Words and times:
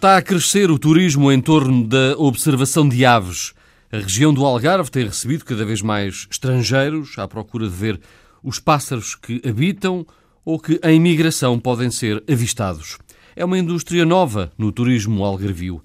Está 0.00 0.16
a 0.16 0.22
crescer 0.22 0.70
o 0.70 0.78
turismo 0.78 1.30
em 1.30 1.42
torno 1.42 1.86
da 1.86 2.14
observação 2.16 2.88
de 2.88 3.04
aves. 3.04 3.52
A 3.92 3.98
região 3.98 4.32
do 4.32 4.46
Algarve 4.46 4.90
tem 4.90 5.04
recebido 5.04 5.44
cada 5.44 5.62
vez 5.62 5.82
mais 5.82 6.26
estrangeiros 6.30 7.18
à 7.18 7.28
procura 7.28 7.68
de 7.68 7.74
ver 7.76 8.00
os 8.42 8.58
pássaros 8.58 9.14
que 9.14 9.42
habitam 9.46 10.06
ou 10.42 10.58
que 10.58 10.80
em 10.82 10.98
migração 10.98 11.60
podem 11.60 11.90
ser 11.90 12.24
avistados. 12.26 12.96
É 13.36 13.44
uma 13.44 13.58
indústria 13.58 14.06
nova 14.06 14.50
no 14.56 14.72
turismo 14.72 15.22
algarvio. 15.22 15.82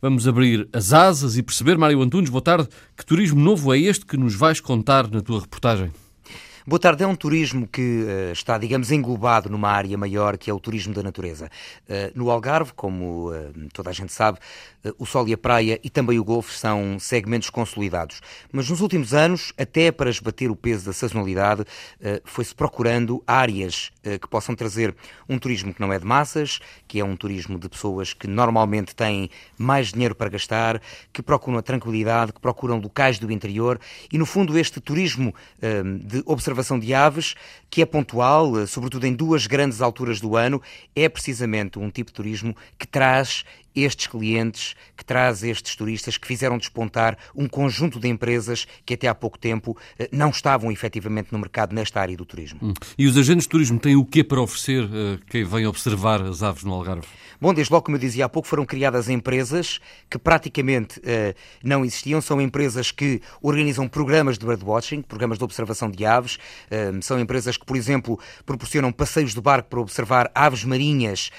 Vamos 0.00 0.28
abrir 0.28 0.68
as 0.72 0.92
asas 0.92 1.36
e 1.36 1.42
perceber, 1.42 1.76
Mário 1.76 2.00
Antunes, 2.00 2.30
boa 2.30 2.42
tarde, 2.42 2.68
que 2.96 3.04
turismo 3.04 3.40
novo 3.40 3.74
é 3.74 3.80
este 3.80 4.06
que 4.06 4.16
nos 4.16 4.36
vais 4.36 4.60
contar 4.60 5.10
na 5.10 5.20
tua 5.20 5.40
reportagem? 5.40 5.90
Boa 6.68 6.80
tarde. 6.80 7.04
É 7.04 7.06
um 7.06 7.14
turismo 7.14 7.68
que 7.68 7.80
uh, 7.80 8.32
está, 8.32 8.58
digamos, 8.58 8.90
englobado 8.90 9.48
numa 9.48 9.70
área 9.70 9.96
maior 9.96 10.36
que 10.36 10.50
é 10.50 10.52
o 10.52 10.58
turismo 10.58 10.92
da 10.92 11.00
natureza. 11.00 11.48
Uh, 11.88 12.10
no 12.12 12.28
Algarve, 12.28 12.72
como 12.74 13.30
uh, 13.30 13.52
toda 13.72 13.90
a 13.90 13.92
gente 13.92 14.12
sabe, 14.12 14.40
o 14.98 15.06
sol 15.06 15.28
e 15.28 15.32
a 15.32 15.38
praia 15.38 15.78
e 15.82 15.88
também 15.88 16.18
o 16.18 16.24
golfe 16.24 16.52
são 16.52 16.98
segmentos 16.98 17.50
consolidados. 17.50 18.20
Mas 18.50 18.68
nos 18.68 18.80
últimos 18.80 19.14
anos, 19.14 19.52
até 19.56 19.92
para 19.92 20.10
esbater 20.10 20.50
o 20.50 20.54
peso 20.54 20.86
da 20.86 20.92
sazonalidade, 20.92 21.64
foi-se 22.24 22.54
procurando 22.54 23.20
áreas 23.26 23.90
que 24.04 24.28
possam 24.28 24.54
trazer 24.54 24.94
um 25.28 25.40
turismo 25.40 25.74
que 25.74 25.80
não 25.80 25.92
é 25.92 25.98
de 25.98 26.04
massas, 26.04 26.60
que 26.86 27.00
é 27.00 27.04
um 27.04 27.16
turismo 27.16 27.58
de 27.58 27.68
pessoas 27.68 28.14
que 28.14 28.28
normalmente 28.28 28.94
têm 28.94 29.28
mais 29.58 29.88
dinheiro 29.88 30.14
para 30.14 30.28
gastar, 30.28 30.80
que 31.12 31.20
procuram 31.20 31.58
a 31.58 31.62
tranquilidade, 31.62 32.32
que 32.32 32.40
procuram 32.40 32.78
locais 32.78 33.18
do 33.18 33.32
interior 33.32 33.80
e, 34.12 34.16
no 34.16 34.24
fundo, 34.24 34.56
este 34.56 34.80
turismo 34.80 35.34
de 36.04 36.22
observação 36.26 36.55
observação 36.56 36.78
de 36.78 36.94
aves, 36.94 37.34
que 37.68 37.82
é 37.82 37.86
pontual, 37.86 38.58
eh, 38.58 38.66
sobretudo 38.66 39.06
em 39.06 39.12
duas 39.12 39.46
grandes 39.46 39.82
alturas 39.82 40.20
do 40.20 40.36
ano, 40.36 40.62
é 40.94 41.08
precisamente 41.08 41.78
um 41.78 41.90
tipo 41.90 42.10
de 42.10 42.14
turismo 42.14 42.56
que 42.78 42.86
traz 42.86 43.44
estes 43.76 44.06
clientes, 44.06 44.74
que 44.96 45.04
traz 45.04 45.42
estes 45.42 45.76
turistas 45.76 46.16
que 46.16 46.26
fizeram 46.26 46.58
despontar 46.58 47.18
um 47.34 47.46
conjunto 47.46 48.00
de 48.00 48.08
empresas 48.08 48.66
que 48.84 48.94
até 48.94 49.06
há 49.06 49.14
pouco 49.14 49.38
tempo 49.38 49.76
eh, 49.98 50.08
não 50.10 50.30
estavam 50.30 50.72
efetivamente 50.72 51.28
no 51.30 51.38
mercado 51.38 51.74
nesta 51.74 52.00
área 52.00 52.16
do 52.16 52.24
turismo. 52.24 52.58
Hum. 52.62 52.74
E 52.96 53.06
os 53.06 53.16
agentes 53.16 53.44
de 53.44 53.50
turismo 53.50 53.78
têm 53.78 53.96
o 53.96 54.04
que 54.04 54.24
para 54.24 54.40
oferecer 54.40 54.84
a 54.84 55.30
quem 55.30 55.44
vem 55.44 55.66
observar 55.66 56.22
as 56.22 56.42
aves 56.42 56.64
no 56.64 56.72
Algarve? 56.72 57.06
Bom, 57.40 57.52
desde 57.52 57.72
logo, 57.72 57.84
como 57.84 57.96
eu 57.96 58.00
dizia 58.00 58.24
há 58.24 58.28
pouco, 58.28 58.48
foram 58.48 58.64
criadas 58.64 59.08
empresas 59.08 59.78
que 60.08 60.18
praticamente 60.18 60.98
uh, 61.00 61.34
não 61.62 61.84
existiam. 61.84 62.20
São 62.20 62.40
empresas 62.40 62.90
que 62.90 63.20
organizam 63.42 63.86
programas 63.88 64.38
de 64.38 64.46
birdwatching, 64.46 65.02
programas 65.02 65.36
de 65.38 65.44
observação 65.44 65.90
de 65.90 66.04
aves. 66.06 66.36
Uh, 66.36 67.02
são 67.02 67.20
empresas 67.20 67.56
que, 67.56 67.66
por 67.66 67.76
exemplo, 67.76 68.18
proporcionam 68.46 68.90
passeios 68.90 69.34
de 69.34 69.40
barco 69.40 69.68
para 69.68 69.80
observar 69.80 70.30
aves 70.34 70.64
marinhas, 70.64 71.30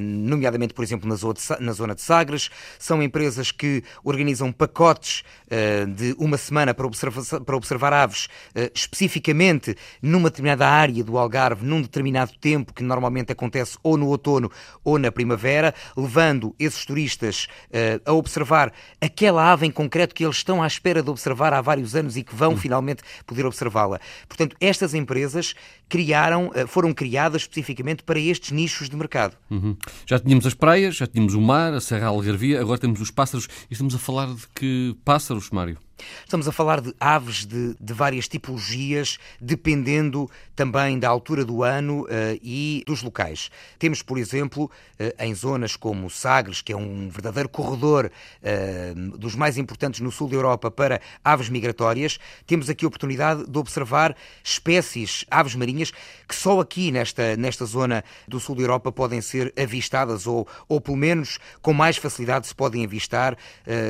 nomeadamente, 0.00 0.72
por 0.72 0.82
exemplo, 0.82 1.01
exemplo, 1.06 1.34
na 1.60 1.72
zona 1.72 1.94
de 1.94 2.00
Sagres. 2.00 2.50
São 2.78 3.02
empresas 3.02 3.50
que 3.50 3.82
organizam 4.04 4.52
pacotes 4.52 5.22
uh, 5.46 5.86
de 5.86 6.14
uma 6.18 6.36
semana 6.36 6.74
para 6.74 6.86
observar, 6.86 7.40
para 7.40 7.56
observar 7.56 7.92
aves, 7.92 8.26
uh, 8.54 8.70
especificamente 8.74 9.76
numa 10.00 10.30
determinada 10.30 10.68
área 10.68 11.02
do 11.02 11.18
Algarve, 11.18 11.64
num 11.64 11.82
determinado 11.82 12.32
tempo, 12.40 12.72
que 12.72 12.82
normalmente 12.82 13.32
acontece 13.32 13.78
ou 13.82 13.96
no 13.96 14.08
outono 14.08 14.50
ou 14.84 14.98
na 14.98 15.10
primavera, 15.10 15.74
levando 15.96 16.54
esses 16.58 16.84
turistas 16.84 17.48
uh, 17.68 18.10
a 18.10 18.12
observar 18.12 18.72
aquela 19.00 19.52
ave 19.52 19.66
em 19.66 19.70
concreto 19.70 20.14
que 20.14 20.24
eles 20.24 20.36
estão 20.36 20.62
à 20.62 20.66
espera 20.66 21.02
de 21.02 21.10
observar 21.10 21.52
há 21.52 21.60
vários 21.60 21.94
anos 21.94 22.16
e 22.16 22.22
que 22.22 22.34
vão 22.34 22.56
finalmente 22.56 23.02
poder 23.26 23.46
observá-la. 23.46 24.00
Portanto, 24.28 24.56
estas 24.60 24.94
empresas 24.94 25.54
criaram, 25.88 26.50
foram 26.68 26.92
criadas 26.92 27.42
especificamente 27.42 28.02
para 28.02 28.18
estes 28.18 28.50
nichos 28.50 28.88
de 28.88 28.96
mercado. 28.96 29.36
Uhum. 29.50 29.76
Já 30.06 30.18
tínhamos 30.18 30.46
as 30.46 30.54
praias, 30.54 30.91
já 30.96 31.06
tínhamos 31.06 31.34
o 31.34 31.40
mar, 31.40 31.72
a 31.74 31.80
Serra 31.80 32.08
Algarvia, 32.08 32.60
agora 32.60 32.78
temos 32.78 33.00
os 33.00 33.10
pássaros. 33.10 33.48
E 33.70 33.72
estamos 33.72 33.94
a 33.94 33.98
falar 33.98 34.28
de 34.28 34.46
que 34.54 34.96
pássaros, 35.04 35.50
Mário? 35.50 35.78
Estamos 36.24 36.48
a 36.48 36.52
falar 36.52 36.80
de 36.80 36.94
aves 36.98 37.44
de, 37.44 37.74
de 37.78 37.92
várias 37.92 38.28
tipologias, 38.28 39.18
dependendo 39.40 40.30
também 40.54 40.98
da 40.98 41.08
altura 41.08 41.44
do 41.44 41.62
ano 41.62 42.02
uh, 42.02 42.08
e 42.42 42.82
dos 42.86 43.02
locais. 43.02 43.50
Temos, 43.78 44.02
por 44.02 44.18
exemplo, 44.18 44.64
uh, 44.64 45.22
em 45.22 45.34
zonas 45.34 45.76
como 45.76 46.10
Sagres, 46.10 46.60
que 46.60 46.72
é 46.72 46.76
um 46.76 47.08
verdadeiro 47.08 47.48
corredor 47.48 48.10
uh, 48.42 49.18
dos 49.18 49.34
mais 49.34 49.56
importantes 49.56 50.00
no 50.00 50.12
sul 50.12 50.28
da 50.28 50.36
Europa 50.36 50.70
para 50.70 51.00
aves 51.24 51.48
migratórias, 51.48 52.18
temos 52.46 52.68
aqui 52.68 52.84
a 52.84 52.88
oportunidade 52.88 53.44
de 53.48 53.58
observar 53.58 54.16
espécies, 54.42 55.24
aves 55.30 55.54
marinhas, 55.54 55.92
que 56.28 56.34
só 56.34 56.60
aqui 56.60 56.90
nesta, 56.90 57.36
nesta 57.36 57.64
zona 57.64 58.04
do 58.28 58.38
sul 58.38 58.54
da 58.54 58.62
Europa 58.62 58.92
podem 58.92 59.20
ser 59.20 59.52
avistadas 59.58 60.26
ou, 60.26 60.46
ou 60.68 60.80
pelo 60.80 60.96
menos 60.96 61.38
com 61.60 61.72
mais 61.72 61.96
facilidade 61.96 62.46
se 62.46 62.54
podem 62.54 62.84
avistar, 62.84 63.36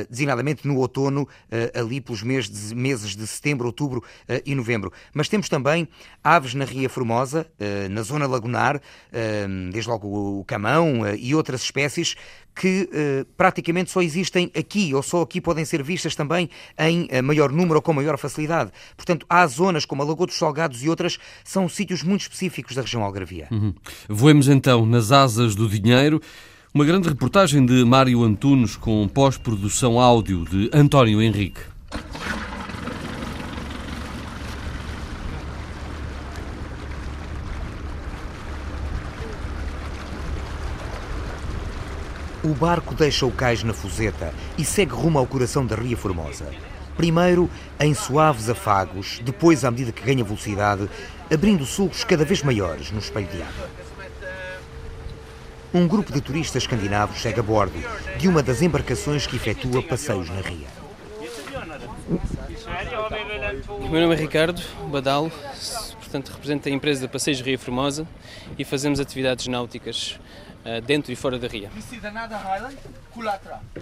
designadamente 0.09 0.67
no 0.67 0.77
outono, 0.77 1.27
ali 1.73 2.01
pelos 2.03 2.21
meses 2.21 2.71
meses 2.71 3.15
de 3.15 3.25
setembro, 3.25 3.65
outubro 3.67 3.99
uh, 3.99 4.41
e 4.45 4.53
novembro. 4.53 4.91
Mas 5.13 5.27
temos 5.29 5.49
também 5.49 5.87
aves 6.23 6.53
na 6.53 6.65
Ria 6.65 6.89
Formosa, 6.89 7.47
uh, 7.59 7.89
na 7.89 8.01
zona 8.01 8.27
lagunar, 8.27 8.77
uh, 8.77 9.71
desde 9.71 9.89
logo 9.89 10.39
o 10.39 10.43
camão 10.45 11.01
e 11.17 11.33
outras 11.33 11.63
espécies 11.63 12.15
que 12.55 12.87
praticamente 13.35 13.89
só 13.89 13.99
existem 13.99 14.51
aqui 14.55 14.93
ou 14.93 15.01
só 15.01 15.23
aqui 15.23 15.41
podem 15.41 15.65
ser 15.65 15.81
vistas 15.81 16.13
também 16.13 16.47
em 16.77 17.09
maior 17.23 17.51
número 17.51 17.77
ou 17.77 17.81
com 17.81 17.91
maior 17.93 18.15
facilidade. 18.15 18.71
Portanto, 18.95 19.25
há 19.27 19.47
zonas 19.47 19.85
como 19.85 20.03
a 20.03 20.05
Lagoa 20.05 20.27
dos 20.27 20.37
Salgados 20.37 20.83
e 20.83 20.87
outras 20.87 21.17
são 21.43 21.67
sítios 21.67 22.03
muito 22.03 22.21
específicos 22.21 22.75
da 22.75 22.83
região 22.83 23.01
algarvia. 23.01 23.47
Uhum. 23.49 23.73
Voemos 24.07 24.47
então 24.47 24.85
nas 24.85 25.11
asas 25.11 25.55
do 25.55 25.67
dinheiro. 25.67 26.21
Uma 26.75 26.85
grande 26.85 27.07
reportagem 27.07 27.63
de 27.63 27.85
Mário 27.85 28.23
Antunes 28.23 28.75
com 28.75 29.07
pós-produção 29.07 29.99
áudio 29.99 30.43
de 30.43 30.71
António 30.73 31.21
Henrique. 31.21 31.72
O 42.43 42.49
barco 42.49 42.93
deixa 42.93 43.25
o 43.25 43.31
cais 43.31 43.63
na 43.63 43.73
Fuseta 43.73 44.33
e 44.57 44.65
segue 44.65 44.91
rumo 44.91 45.17
ao 45.17 45.25
coração 45.25 45.65
da 45.65 45.77
Ria 45.77 45.95
Formosa. 45.95 46.51
Primeiro 46.97 47.49
em 47.79 47.93
suaves 47.93 48.49
afagos, 48.49 49.21
depois, 49.23 49.63
à 49.63 49.71
medida 49.71 49.93
que 49.93 50.03
ganha 50.03 50.25
velocidade, 50.25 50.89
abrindo 51.33 51.65
sulcos 51.65 52.03
cada 52.03 52.25
vez 52.25 52.43
maiores 52.43 52.91
no 52.91 52.99
espelho 52.99 53.27
de 53.27 53.41
água. 53.41 53.69
Um 55.73 55.87
grupo 55.87 56.11
de 56.11 56.19
turistas 56.19 56.63
escandinavos 56.63 57.21
segue 57.21 57.39
a 57.39 57.43
bordo 57.43 57.81
de 58.17 58.27
uma 58.27 58.43
das 58.43 58.61
embarcações 58.61 59.25
que 59.25 59.37
efetua 59.37 59.81
passeios 59.81 60.29
na 60.29 60.41
Ria. 60.41 60.82
O 63.69 63.87
meu 63.87 64.01
nome 64.01 64.13
é 64.13 64.17
Ricardo 64.17 64.61
Badalo, 64.91 65.31
portanto 65.99 66.29
represento 66.31 66.67
a 66.67 66.71
empresa 66.71 67.07
Passeios 67.07 67.39
Ria 67.39 67.57
Formosa 67.57 68.05
e 68.57 68.65
fazemos 68.65 68.99
atividades 68.99 69.47
náuticas 69.47 70.19
dentro 70.85 71.11
e 71.11 71.15
fora 71.15 71.37
da 71.37 71.47
ria. 71.47 71.69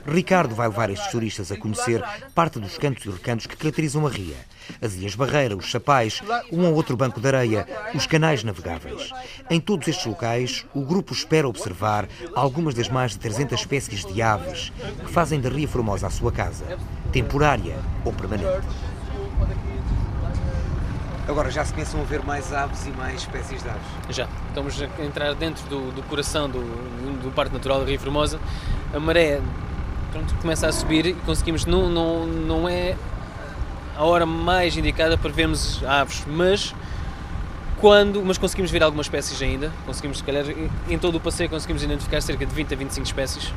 Ricardo 0.06 0.56
vai 0.56 0.68
levar 0.68 0.90
estes 0.90 1.12
turistas 1.12 1.52
a 1.52 1.58
conhecer 1.58 2.03
parte 2.34 2.59
dos 2.59 2.78
cantos 2.78 3.06
e 3.06 3.09
recantos 3.09 3.46
que 3.46 3.56
caracterizam 3.56 4.06
a 4.06 4.09
ria. 4.09 4.36
As 4.81 4.96
Ilhas 4.96 5.16
Barreira, 5.16 5.56
os 5.56 5.66
Chapais, 5.66 6.22
um 6.52 6.66
ou 6.66 6.74
outro 6.74 6.97
banco 6.97 7.19
de 7.19 7.28
areia, 7.28 7.68
os 7.94 8.08
canais 8.08 8.44
navegáveis. 8.44 9.12
Em 9.50 9.59
todos 9.59 9.88
estes 9.88 10.06
locais, 10.06 10.66
o 10.74 10.81
grupo 10.81 11.14
espera 11.14 11.47
observar 11.47 12.07
algumas 12.36 12.74
das 12.74 12.89
mais 12.89 13.12
de 13.12 13.19
300 13.19 13.60
espécies 13.60 14.06
de 14.06 14.22
aves 14.22 14.72
que 15.06 15.12
fazem 15.12 15.39
da 15.39 15.50
Ria 15.50 15.68
Formosa 15.68 16.07
a 16.07 16.12
sua 16.12 16.31
casa, 16.31 16.66
temporária 17.12 17.78
ou 18.06 18.13
permanente. 18.13 18.68
Agora 21.27 21.51
já 21.51 21.63
se 21.63 21.73
começam 21.73 22.01
a 22.01 22.03
ver 22.03 22.23
mais 22.23 22.51
aves 22.51 22.85
e 22.88 22.89
mais 22.91 23.21
espécies 23.21 23.62
de 23.62 23.69
aves? 23.69 23.81
Já. 24.09 24.27
Estamos 24.50 24.81
a 24.81 25.03
entrar 25.03 25.33
dentro 25.35 25.65
do, 25.68 25.91
do 25.91 26.03
coração 26.03 26.50
do, 26.50 26.59
do 27.21 27.31
Parque 27.31 27.53
Natural 27.53 27.79
da 27.79 27.85
Ria 27.85 28.00
Formosa. 28.00 28.39
A 28.94 29.00
maré 29.00 29.39
pronto, 30.12 30.33
começa 30.35 30.68
a 30.68 30.71
subir 30.71 31.06
e 31.06 31.13
conseguimos. 31.13 31.65
Não, 31.65 31.89
não, 31.89 32.25
não 32.25 32.69
é 32.69 32.95
a 33.95 34.03
hora 34.03 34.25
mais 34.25 34.75
indicada 34.75 35.18
para 35.18 35.31
vermos 35.31 35.83
aves, 35.85 36.23
mas 36.25 36.73
quando, 37.79 38.23
mas 38.25 38.38
conseguimos 38.38 38.71
ver 38.71 38.81
algumas 38.83 39.06
espécies 39.06 39.41
ainda. 39.41 39.71
Conseguimos, 39.85 40.18
se 40.18 40.23
calhar, 40.23 40.45
em 40.89 40.97
todo 40.97 41.15
o 41.15 41.19
passeio 41.19 41.50
conseguimos 41.50 41.83
identificar 41.83 42.21
cerca 42.21 42.45
de 42.45 42.53
20 42.53 42.73
a 42.73 42.77
25 42.77 43.06
espécies 43.06 43.53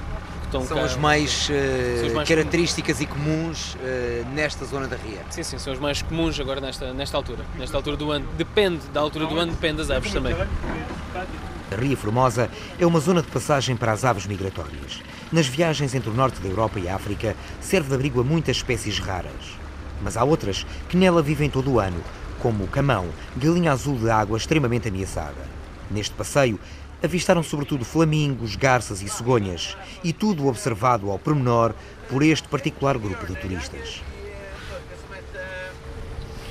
estão 0.59 0.67
são 0.67 0.77
cá. 0.77 0.85
As 0.85 0.97
mais, 0.97 1.49
uh, 1.49 2.06
as 2.06 2.12
mais 2.12 2.29
características 2.29 2.99
comuns. 2.99 3.11
e 3.11 3.17
comuns 3.17 3.75
uh, 3.75 4.35
nesta 4.35 4.65
zona 4.65 4.87
da 4.87 4.97
ria. 4.97 5.21
Sim, 5.31 5.43
sim, 5.43 5.59
são 5.59 5.73
as 5.73 5.79
mais 5.79 6.03
comuns 6.03 6.39
agora 6.39 6.61
nesta, 6.61 6.93
nesta 6.93 7.17
altura. 7.17 7.45
Nesta 7.59 7.77
altura 7.77 7.97
do 7.97 8.11
ano. 8.11 8.27
Depende 8.37 8.87
da 8.93 9.01
altura 9.01 9.27
do 9.27 9.39
ano, 9.39 9.53
depende 9.53 9.79
das 9.79 9.91
aves 9.91 10.12
também. 10.12 10.35
A 10.35 11.77
Ria 11.77 11.97
Formosa 11.97 12.51
é 12.79 12.87
uma 12.87 13.01
zona 13.01 13.23
de 13.23 13.29
passagem 13.29 13.77
para 13.77 13.93
as 13.93 14.05
aves 14.05 14.27
migratórias. 14.27 15.03
Nas 15.33 15.47
viagens 15.47 15.95
entre 15.95 16.11
o 16.11 16.15
norte 16.15 16.41
da 16.41 16.49
Europa 16.49 16.79
e 16.79 16.89
a 16.89 16.95
África, 16.95 17.35
serve 17.61 17.89
de 17.89 17.95
abrigo 17.95 18.21
a 18.21 18.25
muitas 18.25 18.59
espécies 18.59 18.99
raras. 18.99 19.59
Mas 20.00 20.17
há 20.17 20.23
outras 20.23 20.67
que 20.89 20.97
nela 20.97 21.23
vivem 21.23 21.50
todo 21.50 21.73
o 21.73 21.81
ano, 21.81 22.00
como 22.39 22.65
o 22.65 22.69
camão, 22.69 23.09
galinha 23.37 23.73
azul 23.73 23.97
de 23.97 24.11
água 24.11 24.37
extremamente 24.37 24.89
ameaçada. 24.89 25.55
Neste 25.91 26.15
passeio, 26.15 26.61
avistaram 27.05 27.43
sobretudo 27.43 27.85
flamingos, 27.85 28.56
garças 28.56 29.03
e 29.03 29.09
cegonhas, 29.09 29.77
e 30.03 30.12
tudo 30.12 30.47
observado 30.47 31.11
ao 31.11 31.19
pormenor 31.19 31.75
por 32.09 32.23
este 32.23 32.49
particular 32.49 32.97
grupo 32.97 33.27
de 33.27 33.37
turistas. 33.37 34.03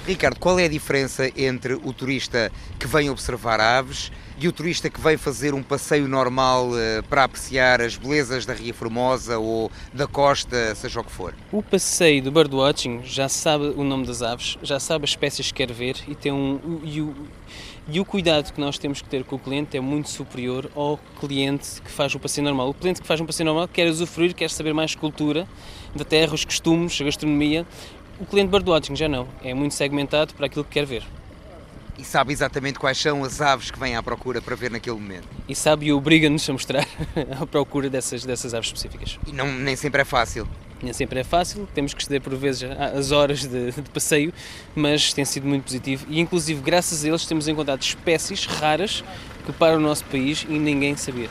Ricardo, 0.06 0.38
qual 0.38 0.60
é 0.60 0.66
a 0.66 0.70
diferença 0.70 1.32
entre 1.36 1.76
o 1.76 1.94
turista 1.94 2.52
que 2.78 2.86
vem 2.86 3.10
observar 3.10 3.62
aves 3.62 4.12
e 4.38 4.50
o 4.50 4.52
turista 4.52 4.90
que 4.90 5.00
vem 5.00 5.16
fazer 5.16 5.54
um 5.54 5.64
passeio 5.64 6.10
normal 6.10 6.72
uh, 6.72 7.04
para 7.08 7.24
apreciar 7.24 7.82
as 7.82 7.96
belezas 7.96 8.46
da 8.46 8.54
Ria 8.54 8.74
Formosa 8.74 9.40
ou 9.40 9.72
da 9.94 10.06
costa, 10.06 10.76
seja 10.76 11.00
o 11.00 11.04
que 11.06 11.12
for? 11.12 11.34
O 11.54 11.64
passeio 11.64 12.22
do 12.22 12.34
birdwatching 12.34 13.02
já 13.06 13.30
sabe 13.30 13.74
o 13.78 13.84
nome 13.86 14.06
das 14.06 14.22
aves, 14.22 14.58
já 14.62 14.78
sabe 14.78 15.06
as 15.06 15.12
espécies 15.12 15.54
que 15.54 15.66
quer 15.66 15.72
ver 15.72 15.96
e 16.06 16.16
tem 16.16 16.34
um 16.34 16.82
e 16.84 17.00
o, 17.00 17.16
e 17.88 18.00
o 18.00 18.06
cuidado 18.06 18.54
que 18.54 18.60
nós 18.62 18.78
temos 18.78 19.02
que 19.02 19.10
ter 19.10 19.24
com 19.24 19.36
o 19.36 19.40
cliente 19.40 19.76
é 19.76 19.82
muito 19.82 20.10
superior 20.10 20.70
ao 20.76 20.98
cliente 21.20 21.82
que 21.82 21.92
faz 21.92 22.16
o 22.16 22.20
passeio 22.20 22.46
normal. 22.46 22.70
O 22.70 22.74
cliente 22.74 23.02
que 23.02 23.08
faz 23.08 23.20
um 23.20 23.26
passeio 23.26 23.46
normal 23.46 23.68
quer 23.68 23.88
usufruir, 23.88 24.34
quer 24.34 24.50
saber 24.50 24.74
mais 24.74 24.96
cultura 24.96 25.48
da 25.96 26.06
terra, 26.06 26.34
os 26.34 26.46
costumes, 26.46 27.00
a 27.02 27.04
gastronomia 27.04 27.66
o 28.20 28.26
cliente 28.26 28.50
birdwatching 28.50 28.96
já 28.96 29.10
não, 29.10 29.28
é 29.44 29.54
muito 29.54 29.74
segmentado 29.74 30.34
para 30.34 30.46
aquilo 30.46 30.64
que 30.64 30.72
quer 30.72 30.86
ver. 30.86 31.04
E 31.98 32.04
sabe 32.04 32.34
exatamente 32.34 32.80
quais 32.80 32.98
são 32.98 33.24
as 33.24 33.40
aves 33.40 33.70
que 33.70 33.80
vêm 33.80 33.96
à 33.96 34.02
procura 34.02 34.42
para 34.42 34.56
ver 34.56 34.72
naquele 34.72 34.96
momento. 34.96 35.28
E 35.48 35.56
sabe 35.56 35.88
e 35.88 35.94
obriga-nos 35.94 36.50
a 36.50 36.54
mostrar 36.54 36.88
à 37.40 37.46
procura 37.46 37.90
dessas, 37.90 38.26
dessas 38.26 38.54
aves 38.54 38.68
específicas. 38.68 39.20
E 39.28 39.32
não, 39.32 39.52
nem 39.52 39.76
sempre 39.76 40.02
é 40.02 40.06
fácil. 40.06 40.48
Nem 40.84 40.92
sempre 40.92 41.22
é 41.22 41.24
fácil, 41.24 41.66
temos 41.74 41.94
que 41.94 42.02
exceder 42.02 42.22
por 42.22 42.36
vezes 42.36 42.70
as 42.94 43.12
horas 43.12 43.48
de, 43.48 43.72
de, 43.72 43.82
passeio, 43.90 44.34
mas 44.76 45.14
tem 45.14 45.24
sido 45.24 45.48
muito 45.48 45.64
positivo 45.64 46.06
e 46.10 46.20
inclusive 46.20 46.62
graças 46.62 47.06
a 47.06 47.08
eles 47.08 47.26
temos 47.26 47.48
encontrado 47.48 47.82
espécies 47.82 48.46
raras 48.46 49.02
que 49.46 49.54
para 49.54 49.78
o 49.78 49.80
nosso 49.80 50.04
país 50.06 50.46
e 50.50 50.60
ninguém 50.60 50.98
sabia. 50.98 51.30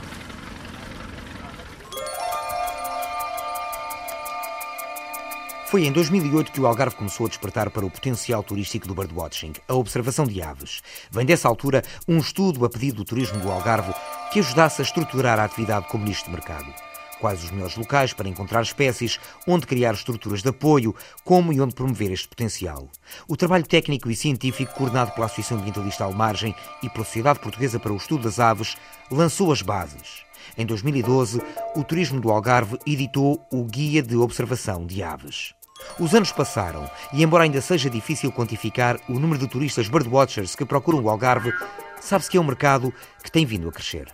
Foi 5.67 5.87
em 5.87 5.93
2008 5.93 6.53
que 6.53 6.61
o 6.61 6.67
Algarve 6.67 6.97
começou 6.97 7.25
a 7.25 7.29
despertar 7.31 7.71
para 7.71 7.85
o 7.85 7.91
potencial 7.91 8.43
turístico 8.43 8.87
do 8.87 8.95
birdwatching, 8.95 9.55
a 9.67 9.75
observação 9.75 10.27
de 10.27 10.43
aves. 10.43 10.83
Vem 11.11 11.25
dessa 11.25 11.49
altura 11.49 11.83
um 12.07 12.19
estudo 12.19 12.65
a 12.65 12.69
pedido 12.69 12.97
do 12.97 13.05
turismo 13.05 13.41
do 13.41 13.51
Algarve 13.51 13.95
que 14.31 14.41
ajudasse 14.41 14.83
a 14.83 14.85
estruturar 14.85 15.39
a 15.39 15.45
atividade 15.45 15.89
como 15.89 16.05
nicho 16.05 16.25
de 16.25 16.31
mercado. 16.31 16.92
Quais 17.23 17.45
os 17.45 17.53
melhores 17.53 17.77
locais 17.77 18.13
para 18.13 18.29
encontrar 18.29 18.63
espécies, 18.63 19.21
onde 19.47 19.65
criar 19.65 19.95
estruturas 19.95 20.43
de 20.43 20.49
apoio, 20.49 20.93
como 21.23 21.53
e 21.53 21.61
onde 21.61 21.73
promover 21.73 22.11
este 22.11 22.27
potencial. 22.27 22.91
O 23.29 23.37
trabalho 23.37 23.65
técnico 23.65 24.11
e 24.11 24.17
científico, 24.17 24.75
coordenado 24.75 25.13
pela 25.13 25.27
Associação 25.27 25.59
Ambientalista 25.59 26.03
Almargem 26.03 26.53
e 26.83 26.91
pela 26.91 27.05
Sociedade 27.05 27.39
Portuguesa 27.39 27.79
para 27.79 27.93
o 27.93 27.97
Estudo 27.97 28.25
das 28.25 28.41
Aves, 28.41 28.77
lançou 29.09 29.53
as 29.53 29.63
bases. 29.63 30.25
Em 30.59 30.67
2012, 30.67 31.41
o 31.77 31.85
Turismo 31.85 32.21
do 32.21 32.29
Algarve 32.29 32.77
editou 32.85 33.41
o 33.53 33.63
Guia 33.67 34.03
de 34.03 34.17
Observação 34.17 34.85
de 34.85 35.01
Aves. 35.01 35.55
Os 36.01 36.17
anos 36.17 36.33
passaram 36.33 36.91
e, 37.13 37.23
embora 37.23 37.45
ainda 37.45 37.61
seja 37.61 37.89
difícil 37.89 38.33
quantificar 38.33 38.99
o 39.09 39.13
número 39.13 39.39
de 39.39 39.47
turistas 39.47 39.87
birdwatchers 39.87 40.57
que 40.57 40.65
procuram 40.65 41.01
o 41.01 41.09
Algarve, 41.09 41.53
sabe-se 42.01 42.29
que 42.29 42.37
é 42.37 42.41
um 42.41 42.45
mercado 42.45 42.93
que 43.23 43.31
tem 43.31 43.47
vindo 43.47 43.69
a 43.69 43.73
crescer 43.73 44.13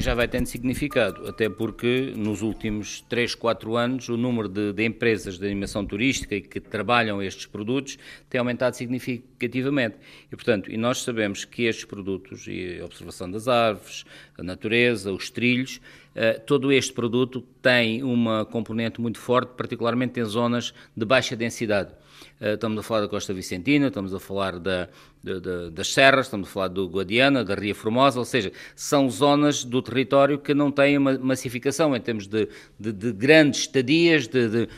já 0.00 0.14
vai 0.14 0.28
tendo 0.28 0.46
significado, 0.46 1.26
até 1.28 1.48
porque 1.48 2.12
nos 2.16 2.42
últimos 2.42 3.00
3, 3.02 3.34
4 3.34 3.76
anos 3.76 4.08
o 4.08 4.16
número 4.16 4.48
de, 4.48 4.72
de, 4.72 4.84
empresas 4.84 5.38
de 5.38 5.46
animação 5.46 5.84
turística 5.84 6.40
que 6.40 6.60
trabalham 6.60 7.22
estes 7.22 7.46
produtos 7.46 7.98
tem 8.28 8.38
aumentado 8.38 8.76
significativamente. 8.76 9.96
E, 10.30 10.36
portanto, 10.36 10.70
e 10.70 10.76
nós 10.76 11.02
sabemos 11.02 11.44
que 11.44 11.64
estes 11.64 11.84
produtos, 11.84 12.46
e 12.46 12.78
a 12.80 12.84
observação 12.84 13.30
das 13.30 13.48
árvores, 13.48 14.04
a 14.36 14.42
natureza, 14.42 15.12
os 15.12 15.30
trilhos, 15.30 15.80
uh, 16.14 16.40
todo 16.46 16.72
este 16.72 16.92
produto 16.92 17.40
tem 17.62 18.02
uma 18.02 18.44
componente 18.44 19.00
muito 19.00 19.18
forte, 19.18 19.54
particularmente 19.56 20.20
em 20.20 20.24
zonas 20.24 20.74
de 20.96 21.04
baixa 21.04 21.34
densidade. 21.34 21.90
Eh, 22.40 22.54
estamos 22.54 22.78
a 22.78 22.82
falar 22.82 23.00
da 23.02 23.08
Costa 23.08 23.32
Vicentina, 23.32 23.88
estamos 23.88 24.12
a 24.14 24.20
falar 24.20 24.58
da, 24.58 24.88
de, 25.22 25.40
de, 25.40 25.70
das 25.70 25.92
Serras, 25.92 26.26
estamos 26.26 26.48
a 26.48 26.52
falar 26.52 26.68
do 26.68 26.86
Guadiana, 26.86 27.44
da 27.44 27.54
Ria 27.54 27.74
Formosa, 27.74 28.18
ou 28.18 28.24
seja, 28.24 28.52
são 28.74 29.08
zonas 29.10 29.64
do 29.64 29.80
território 29.80 30.38
que 30.38 30.54
não 30.54 30.70
têm 30.70 30.98
uma 30.98 31.18
massificação 31.18 31.96
em 31.96 32.00
termos 32.00 32.26
de, 32.26 32.48
de 32.78 33.12
grandes 33.12 33.60
estadias, 33.62 34.28
de, 34.28 34.68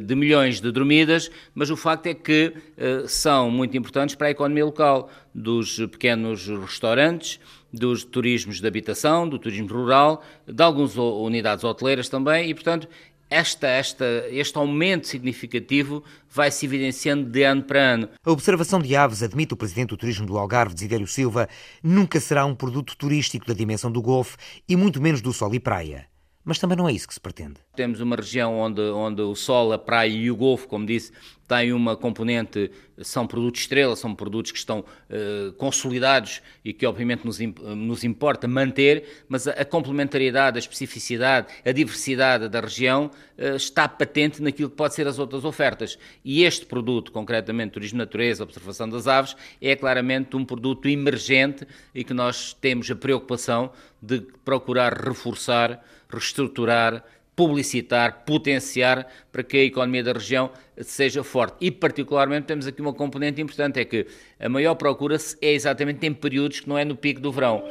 de, 0.00 0.14
milhões 0.14 0.60
de 0.60 0.70
dormidas, 0.70 1.30
mas 1.54 1.68
o 1.68 1.76
facto 1.76 2.06
é 2.06 2.14
que 2.14 2.52
uh, 2.56 3.08
são 3.08 3.50
muito 3.50 3.76
importantes 3.76 4.14
para 4.14 4.28
a 4.28 4.30
economia 4.30 4.64
local, 4.64 5.10
dos 5.34 5.78
pequenos 5.90 6.46
restaurantes, 6.46 7.40
dos 7.72 8.04
turismos 8.04 8.60
de 8.60 8.66
habitação, 8.66 9.26
do 9.26 9.38
turismo 9.38 9.66
rural, 9.66 10.22
de 10.46 10.62
algumas 10.62 10.96
unidades 10.96 11.64
hoteleiras 11.64 12.08
também, 12.08 12.50
e, 12.50 12.54
portanto, 12.54 12.86
esta, 13.32 13.66
esta, 13.66 14.04
este 14.28 14.58
aumento 14.58 15.08
significativo 15.08 16.04
vai 16.30 16.50
se 16.50 16.66
evidenciando 16.66 17.28
de 17.28 17.42
ano 17.42 17.62
para 17.62 17.80
ano. 17.80 18.08
A 18.24 18.30
observação 18.30 18.78
de 18.78 18.94
aves, 18.94 19.22
admite 19.22 19.54
o 19.54 19.56
Presidente 19.56 19.88
do 19.88 19.96
Turismo 19.96 20.26
do 20.26 20.36
Algarve, 20.36 20.74
Desidério 20.74 21.06
Silva, 21.06 21.48
nunca 21.82 22.20
será 22.20 22.44
um 22.44 22.54
produto 22.54 22.94
turístico 22.96 23.46
da 23.46 23.54
dimensão 23.54 23.90
do 23.90 24.02
Golfo 24.02 24.36
e 24.68 24.76
muito 24.76 25.00
menos 25.00 25.22
do 25.22 25.32
sol 25.32 25.54
e 25.54 25.58
praia. 25.58 26.06
Mas 26.44 26.58
também 26.58 26.76
não 26.76 26.88
é 26.88 26.92
isso 26.92 27.06
que 27.06 27.14
se 27.14 27.20
pretende. 27.20 27.54
Temos 27.74 28.00
uma 28.00 28.16
região 28.16 28.58
onde, 28.58 28.80
onde 28.80 29.22
o 29.22 29.34
sol, 29.34 29.72
a 29.72 29.78
praia 29.78 30.10
e 30.10 30.30
o 30.30 30.36
golfo, 30.36 30.66
como 30.66 30.84
disse, 30.84 31.12
têm 31.52 31.72
uma 31.72 31.94
componente, 31.96 32.70
são 33.02 33.26
produtos 33.26 33.60
estrela, 33.60 33.94
são 33.94 34.14
produtos 34.14 34.52
que 34.52 34.58
estão 34.58 34.80
uh, 34.80 35.52
consolidados 35.54 36.40
e 36.64 36.72
que 36.72 36.86
obviamente 36.86 37.26
nos, 37.26 37.38
nos 37.38 38.04
importa 38.04 38.48
manter, 38.48 39.24
mas 39.28 39.46
a, 39.46 39.52
a, 39.52 39.64
complementariedade, 39.64 40.56
a 40.56 40.60
especificidade, 40.60 41.48
a 41.64 41.72
diversidade 41.72 42.48
da 42.48 42.60
região 42.60 43.10
uh, 43.36 43.56
está 43.56 43.86
patente 43.86 44.42
naquilo 44.42 44.70
que 44.70 44.76
pode 44.76 44.94
ser 44.94 45.06
as 45.06 45.18
outras 45.18 45.44
ofertas. 45.44 45.98
E 46.24 46.42
este 46.42 46.64
produto, 46.64 47.12
concretamente 47.12 47.72
Turismo 47.72 47.98
Natureza, 47.98 48.44
Observação 48.44 48.88
das 48.88 49.06
Aves, 49.06 49.36
é 49.60 49.76
claramente 49.76 50.36
um 50.36 50.44
produto 50.44 50.88
emergente 50.88 51.66
e 51.94 52.02
que 52.02 52.14
nós 52.14 52.54
temos 52.54 52.90
a 52.90 52.96
preocupação 52.96 53.70
de 54.00 54.20
procurar 54.44 54.94
reforçar 54.94 55.82
reestruturar, 56.12 57.02
publicitar, 57.34 58.24
potenciar 58.24 59.06
para 59.30 59.42
que 59.42 59.56
a 59.56 59.64
economia 59.64 60.02
da 60.02 60.12
região 60.12 60.50
seja 60.78 61.22
forte. 61.24 61.56
E, 61.60 61.70
particularmente, 61.70 62.46
temos 62.46 62.66
aqui 62.66 62.80
uma 62.80 62.92
componente 62.92 63.40
importante: 63.40 63.80
é 63.80 63.84
que 63.84 64.06
a 64.38 64.48
maior 64.48 64.74
procura 64.74 65.16
é 65.40 65.52
exatamente 65.52 66.06
em 66.06 66.12
períodos 66.12 66.60
que 66.60 66.68
não 66.68 66.78
é 66.78 66.84
no 66.84 66.96
pico 66.96 67.20
do 67.20 67.32
verão. 67.32 67.62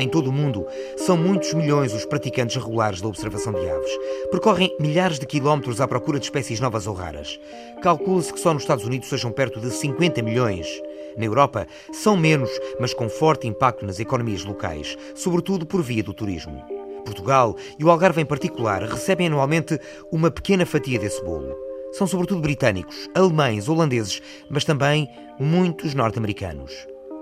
Em 0.00 0.08
todo 0.08 0.30
o 0.30 0.32
mundo, 0.32 0.64
são 0.96 1.16
muitos 1.16 1.52
milhões 1.54 1.92
os 1.92 2.04
praticantes 2.04 2.54
regulares 2.54 3.00
da 3.00 3.08
observação 3.08 3.52
de 3.52 3.68
aves. 3.68 3.90
Percorrem 4.30 4.72
milhares 4.78 5.18
de 5.18 5.26
quilómetros 5.26 5.80
à 5.80 5.88
procura 5.88 6.20
de 6.20 6.26
espécies 6.26 6.60
novas 6.60 6.86
ou 6.86 6.94
raras. 6.94 7.38
Calcula-se 7.82 8.32
que 8.32 8.38
só 8.38 8.54
nos 8.54 8.62
Estados 8.62 8.84
Unidos 8.84 9.08
sejam 9.08 9.32
perto 9.32 9.60
de 9.60 9.72
50 9.72 10.22
milhões. 10.22 10.68
Na 11.16 11.24
Europa, 11.24 11.66
são 11.92 12.16
menos, 12.16 12.50
mas 12.78 12.94
com 12.94 13.08
forte 13.08 13.48
impacto 13.48 13.84
nas 13.84 13.98
economias 13.98 14.44
locais, 14.44 14.96
sobretudo 15.16 15.66
por 15.66 15.82
via 15.82 16.04
do 16.04 16.14
turismo. 16.14 16.87
Portugal 17.08 17.56
e 17.78 17.84
o 17.84 17.90
Algarve 17.90 18.20
em 18.20 18.26
particular 18.26 18.82
recebem 18.82 19.28
anualmente 19.28 19.78
uma 20.12 20.30
pequena 20.30 20.66
fatia 20.66 20.98
desse 20.98 21.22
bolo. 21.24 21.56
São 21.92 22.06
sobretudo 22.06 22.42
britânicos, 22.42 23.08
alemães, 23.14 23.68
holandeses, 23.68 24.20
mas 24.50 24.64
também 24.64 25.08
muitos 25.40 25.94
norte-americanos, 25.94 26.72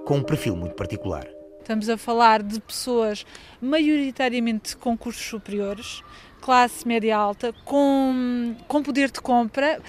com 0.04 0.16
um 0.16 0.22
perfil 0.22 0.56
muito 0.56 0.74
particular. 0.74 1.26
Estamos 1.60 1.88
a 1.88 1.96
falar 1.96 2.42
de 2.42 2.60
pessoas 2.60 3.24
maioritariamente 3.60 4.76
com 4.76 4.96
cursos 4.96 5.24
superiores, 5.24 6.02
classe 6.40 6.86
média 6.86 7.16
alta, 7.16 7.52
com, 7.64 8.54
com 8.66 8.82
poder 8.82 9.10
de 9.10 9.20
compra 9.20 9.80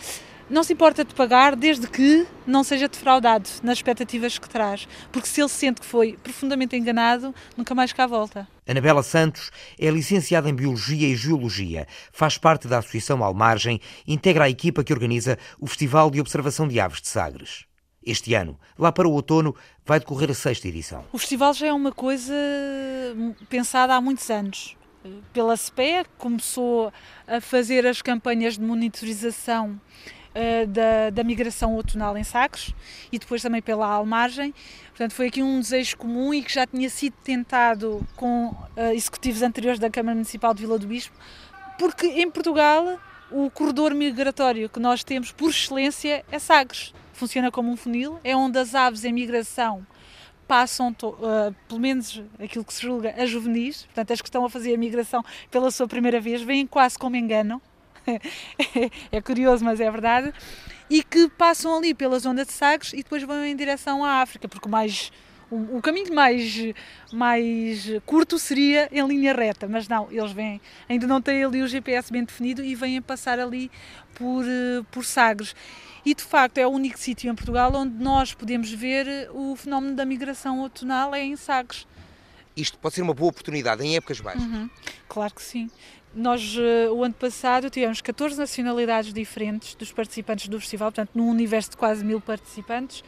não 0.50 0.64
se 0.64 0.74
importa 0.74 1.04
de 1.04 1.14
pagar 1.14 1.56
desde 1.56 1.88
que 1.88 2.26
não 2.46 2.64
seja 2.64 2.88
defraudado 2.88 3.50
nas 3.62 3.80
expectativas 3.80 4.38
que 4.38 4.48
traz, 4.48 4.88
porque 5.12 5.28
se 5.28 5.42
ele 5.42 5.50
sente 5.50 5.82
que 5.82 5.88
foi 5.88 6.18
profundamente 6.24 6.76
enganado, 6.76 7.36
nunca 7.56 7.76
mais 7.76 7.92
cá 7.92 8.08
volta. 8.08 8.48
Anabela 8.68 9.04
Santos 9.04 9.52
é 9.78 9.90
licenciada 9.90 10.50
em 10.50 10.56
Biologia 10.56 11.08
e 11.08 11.16
Geologia, 11.16 11.88
faz 12.12 12.38
parte 12.38 12.68
da 12.68 12.78
Associação 12.78 13.24
Almargem, 13.24 13.82
integra 14.08 14.46
a 14.46 14.50
equipa 14.50 14.84
que 14.84 14.94
organiza 14.94 15.38
o 15.60 15.68
Festival 15.68 16.10
de 16.10 16.22
Observação 16.22 16.68
de 16.68 16.80
Aves 16.80 17.02
de 17.02 17.08
Sagres. 17.08 17.66
Este 18.06 18.34
ano, 18.34 18.58
lá 18.80 18.90
para 18.90 19.08
o 19.08 19.12
outono, 19.12 19.54
vai 19.86 20.00
decorrer 20.00 20.32
a 20.32 20.34
sexta 20.34 20.68
edição. 20.70 21.04
O 21.12 21.18
festival 21.18 21.54
já 21.54 21.68
é 21.68 21.74
uma 21.74 21.92
coisa 21.92 22.34
pensada 23.50 23.94
há 23.96 24.00
muitos 24.00 24.30
anos. 24.30 24.78
Pela 25.34 25.56
SPE, 25.58 26.06
começou 26.18 26.92
a 27.28 27.42
fazer 27.42 27.86
as 27.86 28.02
campanhas 28.02 28.58
de 28.58 28.62
monitorização 28.62 29.80
uh, 30.38 30.68
da, 30.68 31.10
da, 31.10 31.24
migração 31.24 31.76
outonal 31.76 32.18
em 32.18 32.24
Sagres 32.24 32.74
e 33.12 33.18
depois 33.18 33.42
também 33.42 33.62
pela 33.62 33.88
Almargem. 33.88 34.54
Portanto, 34.90 35.14
foi 35.14 35.28
aqui 35.28 35.42
um 35.42 35.60
desejo 35.60 35.98
comum 35.98 36.34
e 36.34 36.44
que 36.44 36.54
já 36.54 36.66
tinha 36.68 36.90
sido 36.90 37.16
tentado 37.24 38.06
com 38.16 38.48
uh, 38.48 38.94
executivos 38.94 39.42
anteriores 39.42 39.80
da 39.80 39.90
Câmara 39.90 40.16
Municipal 40.16 40.54
de 40.54 40.62
Vila 40.62 40.78
do 40.78 40.88
Bispo, 40.88 41.16
porque 41.80 42.06
em 42.08 42.30
Portugal 42.30 43.00
o 43.32 43.50
corredor 43.50 43.94
migratório 43.94 44.70
que 44.70 44.80
nós 44.80 45.04
temos 45.04 45.32
por 45.32 45.50
excelência 45.50 46.24
é 46.32 46.40
Sagres. 46.40 46.94
Funciona 47.14 47.52
como 47.52 47.72
um 47.72 47.76
funil, 47.76 48.20
é 48.24 48.36
onde 48.36 48.60
as 48.60 48.76
aves 48.76 49.04
em 49.04 49.12
migração 49.12 49.86
passam, 50.48 50.96
uh, 51.04 51.54
pelo 51.68 51.80
menos 51.80 52.24
aquilo 52.40 52.64
que 52.64 52.74
se 52.74 52.82
julga, 52.82 53.14
a 53.18 53.26
juvenis, 53.26 53.84
portanto, 53.84 54.14
as 54.14 54.22
que 54.22 54.30
estão 54.30 54.46
a 54.46 54.50
fazer 54.50 54.74
a 54.74 54.78
migração 54.78 55.24
pela 55.52 55.70
sua 55.70 55.88
primeira 55.88 56.22
vez, 56.22 56.42
vêm 56.42 56.66
quase 56.66 56.98
como 56.98 57.16
enganam. 57.16 57.62
é 59.12 59.22
curioso, 59.22 59.64
mas 59.64 59.80
é 59.80 59.90
verdade. 59.90 60.34
E 60.90 61.04
que 61.04 61.30
passam 61.30 61.78
ali 61.78 61.94
pela 61.94 62.18
zona 62.20 62.46
de 62.46 62.52
Sagres 62.52 62.94
e 62.94 62.98
depois 62.98 63.24
vão 63.24 63.44
em 63.44 63.56
direção 63.56 64.04
à 64.04 64.22
África, 64.22 64.48
porque 64.48 64.70
mais 64.70 65.12
o, 65.50 65.78
o, 65.78 65.82
caminho 65.82 66.14
mais, 66.14 66.74
mais 67.12 67.90
curto 68.06 68.38
seria 68.38 68.90
em 68.92 69.06
linha 69.06 69.34
reta, 69.34 69.68
mas 69.68 69.88
não, 69.88 70.12
eles 70.12 70.32
vêm, 70.32 70.62
ainda 70.90 71.08
não 71.08 71.22
têm 71.22 71.44
ali 71.44 71.62
o 71.62 71.68
GPS 71.68 72.12
bem 72.12 72.24
definido 72.24 72.64
e 72.64 72.76
vêm 72.76 73.02
passar 73.02 73.40
ali 73.40 73.72
por, 74.14 74.44
eh, 74.46 74.84
por 74.92 75.06
Sagres. 75.06 75.56
E 76.06 76.14
de 76.14 76.24
facto 76.24 76.58
é 76.58 76.68
o 76.68 76.70
único 76.70 76.98
sítio 76.98 77.30
em 77.30 77.36
Portugal 77.36 77.72
onde 77.74 78.02
nós 78.02 78.34
podemos 78.34 78.72
ver 78.72 79.30
o 79.34 79.56
fenómeno 79.56 79.96
da 79.96 80.06
migração 80.06 80.60
outonal 80.60 81.16
é 81.16 81.24
em 81.24 81.36
Sagres. 81.36 81.88
Isto 82.56 82.78
pode 82.80 82.96
ser 82.96 83.02
uma 83.02 83.14
boa 83.14 83.30
oportunidade 83.30 83.84
em 83.86 83.96
épocas 83.96 84.20
baixas. 84.20 84.44
Uhum, 84.44 84.70
claro 85.08 85.34
que 85.34 85.44
sim. 85.44 85.70
Nós, 86.18 86.58
uh, 86.58 86.92
o 86.96 87.04
ano 87.04 87.14
passado, 87.14 87.70
tivemos 87.70 88.02
14 88.02 88.40
nacionalidades 88.40 89.14
diferentes 89.14 89.76
dos 89.76 89.92
participantes 89.92 90.48
do 90.48 90.60
festival, 90.60 90.92
portanto, 90.92 91.12
num 91.14 91.30
universo 91.30 91.70
de 91.70 91.78
quase 91.78 92.04
mil 92.04 92.20
participantes 92.20 93.04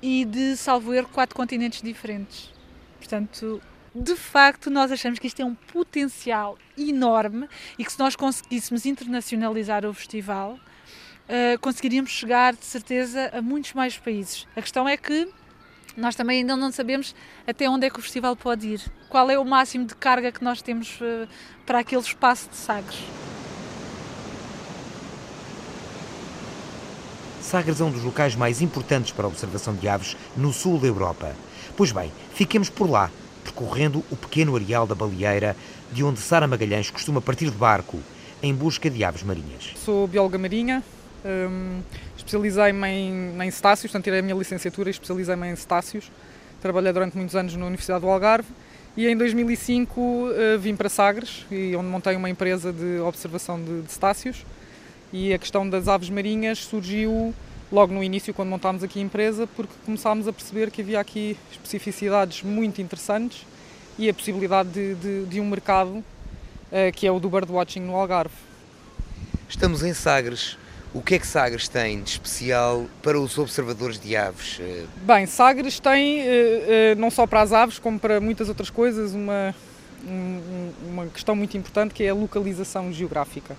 e 0.00 0.24
de, 0.24 0.56
salvo 0.56 0.94
erro, 0.94 1.08
quatro 1.08 1.34
continentes 1.34 1.82
diferentes. 1.82 2.52
Portanto, 2.98 3.60
de 3.92 4.14
facto, 4.14 4.70
nós 4.70 4.92
achamos 4.92 5.18
que 5.18 5.26
isto 5.26 5.42
é 5.42 5.44
um 5.44 5.56
potencial 5.56 6.56
enorme 6.78 7.48
e 7.76 7.84
que 7.84 7.90
se 7.90 7.98
nós 7.98 8.14
conseguíssemos 8.14 8.86
internacionalizar 8.86 9.84
o 9.84 9.92
festival, 9.92 10.52
uh, 10.52 11.58
conseguiríamos 11.60 12.12
chegar, 12.12 12.54
de 12.54 12.64
certeza, 12.64 13.28
a 13.32 13.42
muitos 13.42 13.72
mais 13.72 13.98
países. 13.98 14.46
A 14.54 14.62
questão 14.62 14.88
é 14.88 14.96
que 14.96 15.28
nós 15.96 16.14
também 16.14 16.38
ainda 16.38 16.56
não 16.56 16.70
sabemos 16.72 17.14
até 17.46 17.68
onde 17.68 17.86
é 17.86 17.90
que 17.90 17.98
o 17.98 18.02
festival 18.02 18.36
pode 18.36 18.66
ir. 18.66 18.80
Qual 19.08 19.30
é 19.30 19.38
o 19.38 19.44
máximo 19.44 19.84
de 19.84 19.94
carga 19.94 20.30
que 20.32 20.42
nós 20.42 20.62
temos 20.62 21.00
uh, 21.00 21.28
para 21.70 21.78
aquele 21.78 22.02
espaço 22.02 22.48
de 22.50 22.56
Sagres. 22.56 22.98
Sagres 27.40 27.80
é 27.80 27.84
um 27.84 27.90
dos 27.92 28.02
locais 28.02 28.34
mais 28.34 28.60
importantes 28.60 29.12
para 29.12 29.24
a 29.24 29.28
observação 29.28 29.74
de 29.74 29.88
aves 29.88 30.16
no 30.36 30.52
sul 30.52 30.80
da 30.80 30.88
Europa. 30.88 31.34
Pois 31.76 31.92
bem, 31.92 32.12
fiquemos 32.34 32.68
por 32.68 32.90
lá, 32.90 33.08
percorrendo 33.44 34.04
o 34.10 34.16
pequeno 34.16 34.56
areal 34.56 34.84
da 34.84 34.96
Baleeira, 34.96 35.56
de 35.92 36.02
onde 36.02 36.18
Sara 36.18 36.48
Magalhães 36.48 36.90
costuma 36.90 37.20
partir 37.20 37.44
de 37.46 37.56
barco 37.56 38.00
em 38.42 38.52
busca 38.52 38.90
de 38.90 39.04
aves 39.04 39.22
marinhas. 39.22 39.74
Sou 39.76 40.08
bióloga 40.08 40.36
marinha, 40.36 40.82
um, 41.24 41.80
especializei-me 42.16 42.88
em, 42.88 43.42
em 43.42 43.50
cetáceos, 43.50 43.90
portanto, 43.90 44.04
tirei 44.04 44.20
a 44.20 44.22
minha 44.22 44.34
licenciatura 44.34 44.88
e 44.88 44.92
especializei-me 44.92 45.48
em 45.48 45.56
cetáceos. 45.56 46.10
Trabalhei 46.60 46.92
durante 46.92 47.16
muitos 47.16 47.34
anos 47.34 47.56
na 47.56 47.66
Universidade 47.66 48.00
do 48.00 48.08
Algarve 48.08 48.48
e 48.96 49.06
em 49.06 49.16
2005 49.16 50.00
uh, 50.00 50.32
eh, 50.32 50.56
vim 50.58 50.76
para 50.76 50.88
Sagres, 50.88 51.46
onde 51.50 51.86
montei 51.86 52.16
uma 52.16 52.28
empresa 52.28 52.72
de 52.72 52.98
observação 53.00 53.62
de, 53.62 53.82
de 53.82 53.92
cetáceos. 53.92 54.44
E 55.12 55.32
a 55.32 55.38
questão 55.38 55.68
das 55.68 55.88
aves 55.88 56.10
marinhas 56.10 56.58
surgiu 56.58 57.34
logo 57.72 57.92
no 57.94 58.02
início, 58.02 58.34
quando 58.34 58.48
montámos 58.48 58.82
aqui 58.82 58.98
a 58.98 59.02
empresa, 59.02 59.46
porque 59.46 59.72
começámos 59.84 60.26
a 60.26 60.32
perceber 60.32 60.70
que 60.70 60.82
havia 60.82 61.00
aqui 61.00 61.36
especificidades 61.52 62.42
muito 62.42 62.80
interessantes 62.82 63.46
e 63.98 64.08
a 64.08 64.14
possibilidade 64.14 64.70
de, 64.70 64.94
de, 64.94 65.26
de 65.26 65.40
um 65.40 65.48
mercado 65.48 65.90
uh, 65.90 66.04
que 66.94 67.06
é 67.06 67.12
o 67.12 67.20
do 67.20 67.28
birdwatching 67.28 67.80
no 67.80 67.94
Algarve. 67.94 68.34
Estamos 69.48 69.82
em 69.82 69.92
Sagres, 69.92 70.56
o 70.92 71.00
que 71.00 71.14
é 71.14 71.18
que 71.18 71.26
Sagres 71.26 71.68
tem 71.68 72.02
de 72.02 72.10
especial 72.10 72.86
para 73.00 73.18
os 73.18 73.38
observadores 73.38 73.98
de 73.98 74.16
aves? 74.16 74.60
Bem, 75.02 75.24
Sagres 75.26 75.78
tem, 75.78 76.20
eh, 76.20 76.64
eh, 76.68 76.94
não 76.96 77.10
só 77.10 77.26
para 77.26 77.42
as 77.42 77.52
aves, 77.52 77.78
como 77.78 77.98
para 77.98 78.20
muitas 78.20 78.48
outras 78.48 78.70
coisas, 78.70 79.14
uma, 79.14 79.54
uma 80.88 81.06
questão 81.06 81.36
muito 81.36 81.56
importante 81.56 81.94
que 81.94 82.02
é 82.02 82.08
a 82.08 82.14
localização 82.14 82.92
geográfica. 82.92 83.56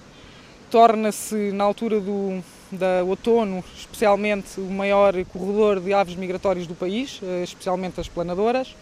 Torna-se, 0.69 1.51
na 1.51 1.63
altura 1.63 1.99
do 1.99 2.43
da 2.71 3.03
outono, 3.03 3.61
especialmente 3.75 4.57
o 4.57 4.71
maior 4.71 5.13
corredor 5.25 5.81
de 5.81 5.93
aves 5.93 6.15
migratórias 6.15 6.65
do 6.65 6.73
país, 6.73 7.19
eh, 7.21 7.43
especialmente 7.43 7.99
as 7.99 8.07
planadoras, 8.07 8.75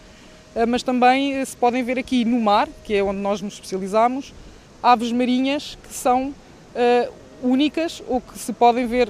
mas 0.67 0.81
também 0.81 1.45
se 1.45 1.55
podem 1.55 1.83
ver 1.83 1.99
aqui 1.99 2.25
no 2.25 2.39
mar, 2.41 2.67
que 2.83 2.95
é 2.95 3.03
onde 3.03 3.19
nós 3.19 3.39
nos 3.39 3.53
especializamos, 3.53 4.33
aves 4.81 5.11
marinhas 5.11 5.77
que 5.83 5.93
são 5.93 6.33
únicas 7.41 8.03
ou 8.07 8.21
que 8.21 8.37
se 8.37 8.53
podem 8.53 8.87
ver 8.87 9.09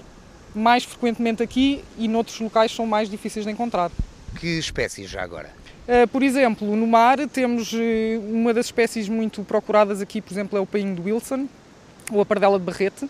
mais 0.53 0.83
frequentemente 0.83 1.43
aqui 1.43 1.83
e 1.97 2.07
noutros 2.07 2.39
locais 2.39 2.71
são 2.71 2.85
mais 2.85 3.09
difíceis 3.09 3.45
de 3.45 3.51
encontrar. 3.51 3.91
Que 4.39 4.59
espécies 4.59 5.09
já 5.09 5.21
agora? 5.21 5.49
Uh, 5.87 6.07
por 6.07 6.21
exemplo, 6.21 6.75
no 6.75 6.85
mar 6.85 7.17
temos 7.27 7.73
uh, 7.73 7.77
uma 8.29 8.53
das 8.53 8.67
espécies 8.67 9.09
muito 9.09 9.43
procuradas 9.43 10.01
aqui, 10.01 10.21
por 10.21 10.31
exemplo, 10.31 10.57
é 10.57 10.61
o 10.61 10.65
painho 10.65 10.95
do 10.95 11.03
Wilson, 11.03 11.47
ou 12.11 12.21
a 12.21 12.25
pardela 12.25 12.59
de 12.59 12.65
barrete, 12.65 13.09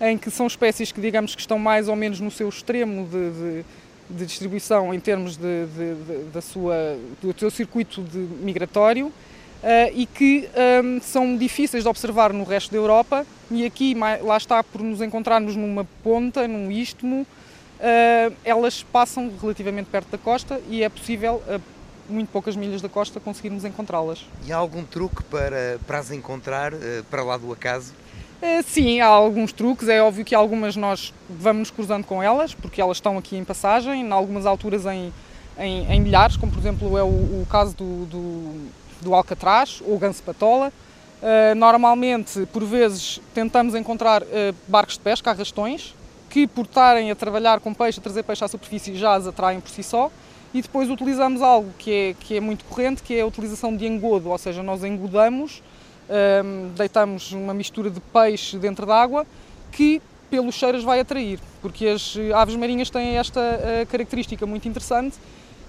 em 0.00 0.16
que 0.16 0.30
são 0.30 0.46
espécies 0.46 0.92
que 0.92 1.00
digamos 1.00 1.34
que 1.34 1.40
estão 1.40 1.58
mais 1.58 1.88
ou 1.88 1.96
menos 1.96 2.20
no 2.20 2.30
seu 2.30 2.48
extremo 2.48 3.06
de, 3.06 3.30
de, 3.30 3.64
de 4.10 4.26
distribuição 4.26 4.94
em 4.94 5.00
termos 5.00 5.36
de, 5.36 5.66
da 6.32 6.40
sua, 6.40 6.96
do 7.20 7.38
seu 7.38 7.50
circuito 7.50 8.04
migratório 8.40 9.12
e 9.92 10.06
que 10.06 10.48
um, 10.82 11.00
são 11.00 11.36
difíceis 11.36 11.82
de 11.82 11.88
observar 11.88 12.32
no 12.32 12.44
resto 12.44 12.70
da 12.70 12.78
Europa 12.78 13.26
e 13.50 13.64
aqui 13.64 13.94
lá 14.22 14.36
está 14.36 14.62
por 14.62 14.80
nos 14.80 15.00
encontrarmos 15.02 15.56
numa 15.56 15.84
ponta, 16.02 16.46
num 16.46 16.70
istmo, 16.70 17.22
uh, 17.22 18.34
elas 18.44 18.82
passam 18.82 19.30
relativamente 19.40 19.88
perto 19.90 20.10
da 20.10 20.18
costa 20.18 20.60
e 20.68 20.82
é 20.82 20.88
possível 20.88 21.42
a 21.48 21.60
muito 22.10 22.28
poucas 22.28 22.56
milhas 22.56 22.82
da 22.82 22.88
costa 22.88 23.20
conseguirmos 23.20 23.64
encontrá-las. 23.64 24.26
E 24.44 24.52
há 24.52 24.56
algum 24.56 24.82
truque 24.82 25.22
para, 25.24 25.78
para 25.86 25.98
as 25.98 26.10
encontrar 26.10 26.72
uh, 26.72 26.78
para 27.10 27.22
lá 27.22 27.36
do 27.36 27.52
acaso? 27.52 27.92
Sim, 28.64 29.02
há 29.02 29.06
alguns 29.06 29.52
truques. 29.52 29.86
É 29.86 30.00
óbvio 30.00 30.24
que 30.24 30.34
algumas 30.34 30.74
nós 30.74 31.12
vamos 31.28 31.58
nos 31.58 31.70
cruzando 31.70 32.06
com 32.06 32.22
elas, 32.22 32.54
porque 32.54 32.80
elas 32.80 32.96
estão 32.96 33.18
aqui 33.18 33.36
em 33.36 33.44
passagem, 33.44 34.00
em 34.00 34.10
algumas 34.10 34.46
alturas 34.46 34.86
em, 34.86 35.12
em, 35.58 35.84
em 35.92 36.00
milhares, 36.00 36.38
como 36.38 36.50
por 36.50 36.58
exemplo 36.58 36.96
é 36.96 37.02
o, 37.02 37.06
o 37.06 37.46
caso 37.50 37.76
do, 37.76 38.06
do, 38.06 38.70
do 39.02 39.14
alcatraz 39.14 39.82
ou 39.86 39.98
ganso 39.98 40.22
patola. 40.22 40.72
Uh, 41.20 41.54
normalmente, 41.54 42.46
por 42.46 42.64
vezes, 42.64 43.20
tentamos 43.34 43.74
encontrar 43.74 44.22
uh, 44.22 44.26
barcos 44.66 44.94
de 44.94 45.00
pesca, 45.00 45.30
arrastões, 45.30 45.94
que 46.30 46.46
por 46.46 46.64
estarem 46.64 47.10
a 47.10 47.14
trabalhar 47.14 47.60
com 47.60 47.74
peixe, 47.74 47.98
a 47.98 48.02
trazer 48.02 48.22
peixe 48.22 48.44
à 48.44 48.48
superfície, 48.48 48.96
já 48.96 49.14
as 49.14 49.26
atraem 49.26 49.60
por 49.60 49.70
si 49.70 49.82
só. 49.82 50.10
E 50.52 50.62
depois 50.62 50.90
utilizamos 50.90 51.42
algo 51.42 51.70
que 51.78 51.92
é, 51.92 52.14
que 52.18 52.36
é 52.36 52.40
muito 52.40 52.64
corrente, 52.64 53.02
que 53.02 53.14
é 53.14 53.20
a 53.20 53.26
utilização 53.26 53.76
de 53.76 53.86
engodo, 53.86 54.30
ou 54.30 54.38
seja, 54.38 54.62
nós 54.62 54.82
engodamos, 54.82 55.62
um, 56.08 56.70
ah, 56.70 56.72
deitamos 56.76 57.30
uma 57.30 57.54
mistura 57.54 57.88
de 57.88 58.00
peixe 58.00 58.58
dentro 58.58 58.84
d'água 58.84 59.24
que 59.70 60.02
pelos 60.28 60.56
cheiros 60.56 60.82
vai 60.82 60.98
atrair, 61.00 61.38
porque 61.62 61.86
as 61.86 62.16
aves 62.34 62.56
marinhas 62.56 62.90
têm 62.90 63.16
esta 63.16 63.40
uh, 63.40 63.86
característica 63.86 64.46
muito 64.46 64.68
interessante, 64.68 65.18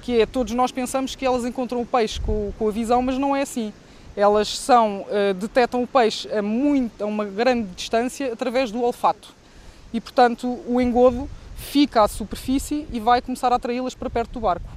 que 0.01 0.21
é 0.21 0.25
todos 0.25 0.53
nós 0.53 0.71
pensamos 0.71 1.15
que 1.15 1.25
elas 1.25 1.45
encontram 1.45 1.81
o 1.81 1.85
peixe 1.85 2.19
com, 2.19 2.51
com 2.57 2.67
a 2.67 2.71
visão, 2.71 3.01
mas 3.01 3.17
não 3.17 3.35
é 3.35 3.41
assim. 3.41 3.71
Elas 4.15 4.57
são, 4.57 5.01
uh, 5.01 5.33
detectam 5.33 5.83
o 5.83 5.87
peixe 5.87 6.29
a, 6.33 6.41
muito, 6.41 7.01
a 7.01 7.05
uma 7.05 7.23
grande 7.23 7.69
distância 7.75 8.33
através 8.33 8.71
do 8.71 8.81
olfato. 8.81 9.29
E, 9.93 10.01
portanto, 10.01 10.59
o 10.67 10.81
engodo 10.81 11.29
fica 11.55 12.03
à 12.03 12.07
superfície 12.07 12.87
e 12.91 12.99
vai 12.99 13.21
começar 13.21 13.51
a 13.53 13.55
atraí-las 13.55 13.93
para 13.93 14.09
perto 14.09 14.33
do 14.33 14.39
barco. 14.41 14.69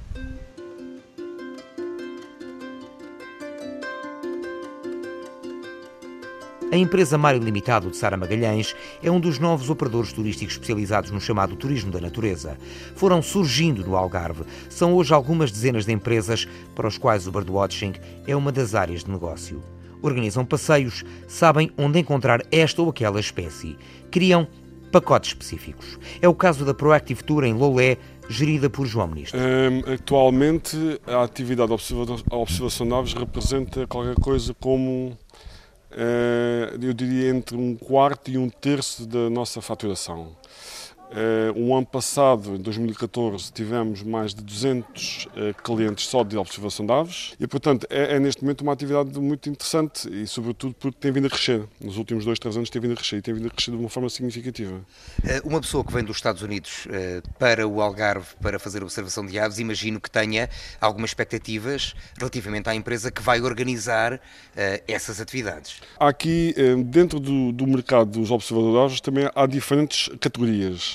A 6.71 6.77
empresa 6.77 7.17
Mar 7.17 7.35
Ilimitado 7.35 7.91
de 7.91 7.95
Sara 7.95 8.17
Magalhães 8.17 8.75
é 9.01 9.11
um 9.11 9.19
dos 9.19 9.37
novos 9.37 9.69
operadores 9.69 10.11
turísticos 10.11 10.55
especializados 10.55 11.11
no 11.11 11.21
chamado 11.21 11.55
turismo 11.55 11.91
da 11.91 12.01
natureza. 12.01 12.57
Foram 12.95 13.21
surgindo 13.21 13.85
no 13.85 13.95
Algarve. 13.95 14.43
São 14.67 14.93
hoje 14.95 15.13
algumas 15.13 15.51
dezenas 15.51 15.85
de 15.85 15.93
empresas 15.93 16.47
para 16.73 16.87
os 16.87 16.97
quais 16.97 17.27
o 17.27 17.31
birdwatching 17.31 17.93
é 18.27 18.35
uma 18.35 18.51
das 18.51 18.73
áreas 18.73 19.03
de 19.03 19.11
negócio. 19.11 19.61
Organizam 20.01 20.43
passeios, 20.43 21.03
sabem 21.27 21.71
onde 21.77 21.99
encontrar 21.99 22.41
esta 22.51 22.81
ou 22.81 22.89
aquela 22.89 23.19
espécie. 23.19 23.77
Criam 24.09 24.47
pacotes 24.91 25.29
específicos. 25.29 25.99
É 26.21 26.27
o 26.27 26.33
caso 26.33 26.65
da 26.65 26.73
Proactive 26.73 27.23
Tour 27.23 27.43
em 27.43 27.53
Lolé, 27.53 27.97
gerida 28.27 28.69
por 28.69 28.87
João 28.87 29.07
Ministro. 29.07 29.39
Um, 29.39 29.93
atualmente, 29.93 30.99
a 31.05 31.23
atividade 31.23 31.67
de 31.67 31.73
observação 32.31 32.87
de 32.87 32.93
aves 32.93 33.13
representa 33.13 33.85
qualquer 33.85 34.15
coisa 34.15 34.53
como 34.53 35.17
eu 36.81 36.93
diria 36.93 37.29
entre 37.29 37.55
um 37.55 37.75
quarto 37.75 38.29
e 38.31 38.37
um 38.37 38.49
terço 38.49 39.05
da 39.05 39.29
nossa 39.29 39.61
faturação. 39.61 40.35
Uh, 41.11 41.57
um 41.57 41.75
ano 41.75 41.85
passado, 41.85 42.55
em 42.55 42.57
2014, 42.57 43.51
tivemos 43.51 44.01
mais 44.01 44.33
de 44.33 44.43
200 44.43 45.25
uh, 45.27 45.63
clientes 45.63 46.07
só 46.07 46.23
de 46.23 46.35
observação 46.35 46.85
de 46.85 46.91
aves 46.91 47.33
e, 47.39 47.47
portanto, 47.47 47.85
é, 47.89 48.15
é, 48.15 48.19
neste 48.19 48.43
momento 48.43 48.61
uma 48.61 48.73
atividade 48.73 49.17
muito 49.19 49.49
interessante 49.49 50.09
e, 50.11 50.25
sobretudo, 50.27 50.75
porque 50.79 50.97
tem 50.99 51.11
vindo 51.11 51.27
a 51.27 51.29
crescer. 51.29 51.63
Nos 51.79 51.97
últimos 51.97 52.25
dois, 52.25 52.39
três 52.39 52.57
anos 52.57 52.69
tem 52.69 52.81
vindo 52.81 52.93
a 52.93 52.95
crescer 52.95 53.17
e 53.17 53.21
tem 53.21 53.33
vindo 53.33 53.47
a 53.47 53.49
crescer 53.49 53.71
de 53.71 53.77
uma 53.77 53.87
forma 53.87 54.09
significativa. 54.09 54.75
Uh, 54.75 55.47
uma 55.47 55.61
pessoa 55.61 55.83
que 55.83 55.93
vem 55.93 56.03
dos 56.03 56.17
Estados 56.17 56.41
Unidos 56.41 56.87
para 57.37 57.67
o 57.67 57.81
Algarve 57.81 58.27
para 58.41 58.57
fazer 58.59 58.83
observação 58.83 59.25
de 59.25 59.37
aves, 59.39 59.59
imagino 59.59 60.01
que 60.01 60.09
tenha 60.09 60.49
algumas 60.81 61.11
expectativas 61.11 61.93
relativamente 62.17 62.69
à 62.69 62.75
empresa 62.75 63.11
que 63.11 63.21
vai 63.21 63.41
organizar 63.41 64.19
essas 64.87 65.21
atividades. 65.21 65.81
Aqui, 65.99 66.53
dentro 66.85 67.19
do, 67.19 67.51
do 67.51 67.67
mercado 67.67 68.11
dos 68.11 68.31
observadores 68.31 68.73
de 68.73 68.85
aves, 68.85 69.01
também 69.01 69.29
há 69.33 69.45
diferentes 69.45 70.09
categorias 70.19 70.94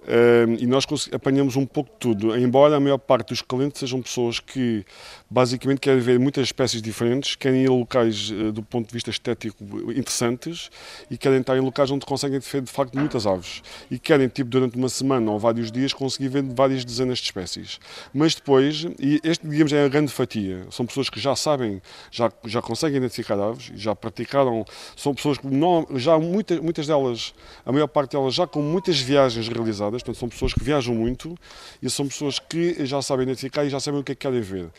e 0.59 0.65
nós 0.65 0.85
apanhamos 1.11 1.55
um 1.55 1.65
pouco 1.65 1.89
de 1.91 1.97
tudo, 1.97 2.37
embora 2.37 2.75
a 2.75 2.79
maior 2.79 2.97
parte 2.97 3.29
dos 3.29 3.41
clientes 3.41 3.79
sejam 3.79 4.01
pessoas 4.01 4.39
que 4.39 4.85
basicamente 5.29 5.79
querem 5.79 5.99
ver 5.99 6.19
muitas 6.19 6.47
espécies 6.47 6.81
diferentes, 6.81 7.35
querem 7.35 7.63
ir 7.63 7.69
a 7.69 7.71
locais 7.71 8.31
eh, 8.31 8.51
do 8.51 8.61
ponto 8.61 8.87
de 8.87 8.93
vista 8.93 9.09
estético 9.09 9.63
interessantes 9.91 10.69
e 11.09 11.17
querem 11.17 11.39
estar 11.39 11.55
em 11.57 11.61
locais 11.61 11.89
onde 11.91 12.05
conseguem 12.05 12.39
ver 12.39 12.61
de 12.61 12.71
facto 12.71 12.97
muitas 12.97 13.25
aves. 13.25 13.61
E 13.89 13.97
querem 13.97 14.27
tipo 14.27 14.49
durante 14.49 14.75
uma 14.75 14.89
semana 14.89 15.31
ou 15.31 15.39
vários 15.39 15.71
dias 15.71 15.93
conseguir 15.93 16.29
ver 16.29 16.43
várias 16.43 16.83
dezenas 16.83 17.19
de 17.19 17.25
espécies. 17.25 17.79
Mas 18.13 18.35
depois, 18.35 18.85
e 18.99 19.19
este 19.23 19.47
digamos 19.47 19.71
é 19.71 19.85
a 19.85 19.87
grande 19.87 20.11
fatia, 20.11 20.65
são 20.69 20.85
pessoas 20.85 21.09
que 21.09 21.19
já 21.19 21.35
sabem, 21.35 21.81
já, 22.11 22.31
já 22.45 22.61
conseguem 22.61 22.97
identificar 22.97 23.39
aves, 23.39 23.71
já 23.75 23.95
praticaram, 23.95 24.65
são 24.95 25.13
pessoas 25.13 25.37
que 25.37 25.47
não, 25.47 25.87
já 25.95 26.17
muitas, 26.19 26.59
muitas 26.59 26.87
delas, 26.87 27.33
a 27.65 27.71
maior 27.71 27.87
parte 27.87 28.11
delas 28.11 28.33
já 28.33 28.45
com 28.47 28.61
muitas 28.61 28.99
viagens 28.99 29.47
realizadas, 29.47 29.90
portanto 29.99 30.17
são 30.17 30.29
pessoas 30.29 30.53
que 30.53 30.63
viajam 30.63 30.95
muito 30.95 31.37
e 31.81 31.89
são 31.89 32.07
pessoas 32.07 32.39
que 32.39 32.85
já 32.85 33.01
sabem 33.01 33.23
identificar 33.23 33.65
e 33.65 33.69
já 33.69 33.79
sabem 33.79 33.99
o 33.99 34.03
que 34.03 34.13
é 34.13 34.15
que 34.15 34.21
querem 34.21 34.41
ver. 34.41 34.69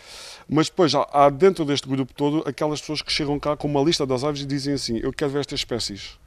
Mas 0.49 0.69
depois 0.69 0.95
há, 0.95 1.07
há 1.13 1.31
dentro 1.31 1.65
deste 1.65 1.89
grupo 1.89 2.13
todo 2.15 2.43
aquelas 2.47 2.81
pessoas 2.81 3.03
que 3.03 3.13
chegam 3.13 3.39
cá 3.39 3.57
com 3.57 3.69
uma 3.69 3.83
lista 3.83 4.07
das 4.07 4.25
aves 4.25 4.43
e 4.43 4.47
dizem 4.47 4.75
assim: 4.75 4.99
Eu 5.03 5.13
quero 5.13 5.31
ver 5.31 5.41
estas 5.41 5.61
espécies. 5.61 6.22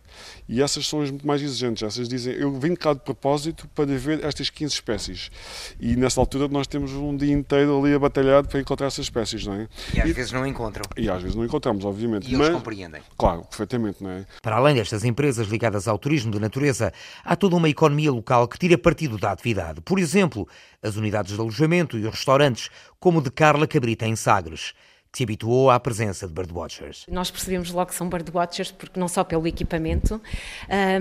E 0.47 0.61
essas 0.61 0.87
são 0.87 1.01
as 1.01 1.09
muito 1.09 1.25
mais 1.25 1.41
exigentes. 1.41 1.83
Essas 1.83 2.07
dizem, 2.07 2.33
eu 2.33 2.51
vim 2.59 2.75
cá 2.75 2.93
de 2.93 2.99
propósito 2.99 3.67
para 3.73 3.85
ver 3.85 4.23
estas 4.23 4.49
15 4.49 4.73
espécies. 4.73 5.31
E 5.79 5.95
nessa 5.95 6.19
altura 6.19 6.47
nós 6.47 6.67
temos 6.67 6.91
um 6.91 7.15
dia 7.15 7.33
inteiro 7.33 7.79
ali 7.79 7.93
a 7.93 7.99
batalhar 7.99 8.45
para 8.45 8.59
encontrar 8.59 8.87
essas 8.87 9.05
espécies, 9.05 9.45
não 9.45 9.53
é? 9.53 9.67
E 9.93 10.01
às 10.01 10.09
e, 10.09 10.13
vezes 10.13 10.31
não 10.31 10.45
encontram. 10.45 10.83
E 10.97 11.09
às 11.09 11.21
vezes 11.21 11.35
não 11.35 11.45
encontramos, 11.45 11.83
obviamente. 11.85 12.25
E 12.25 12.35
eles 12.35 12.47
Mas, 12.47 12.55
compreendem. 12.55 13.01
Claro, 13.17 13.43
perfeitamente, 13.43 14.03
não 14.03 14.11
é? 14.11 14.25
Para 14.41 14.57
além 14.57 14.75
destas 14.75 15.03
empresas 15.03 15.47
ligadas 15.47 15.87
ao 15.87 15.97
turismo 15.97 16.31
de 16.31 16.39
natureza, 16.39 16.93
há 17.23 17.35
toda 17.35 17.55
uma 17.55 17.69
economia 17.69 18.11
local 18.11 18.47
que 18.47 18.57
tira 18.57 18.77
partido 18.77 19.17
da 19.17 19.31
atividade. 19.31 19.81
Por 19.81 19.99
exemplo, 19.99 20.47
as 20.81 20.95
unidades 20.95 21.33
de 21.33 21.39
alojamento 21.39 21.97
e 21.97 22.05
os 22.05 22.11
restaurantes, 22.11 22.69
como 22.99 23.19
o 23.19 23.21
de 23.21 23.31
Carla 23.31 23.67
Cabrita 23.67 24.05
em 24.05 24.15
Sagres 24.15 24.73
que 25.15 25.19
se 25.19 25.23
habituou 25.23 25.69
à 25.69 25.79
presença 25.79 26.27
de 26.27 26.33
birdwatchers. 26.33 27.05
Nós 27.09 27.31
percebemos 27.31 27.71
logo 27.71 27.85
que 27.85 27.95
são 27.95 28.09
birdwatchers, 28.09 28.69
porque 28.69 28.99
não 28.99 29.07
só 29.07 29.23
pelo 29.23 29.47
equipamento, 29.47 30.15
uh, 30.15 30.21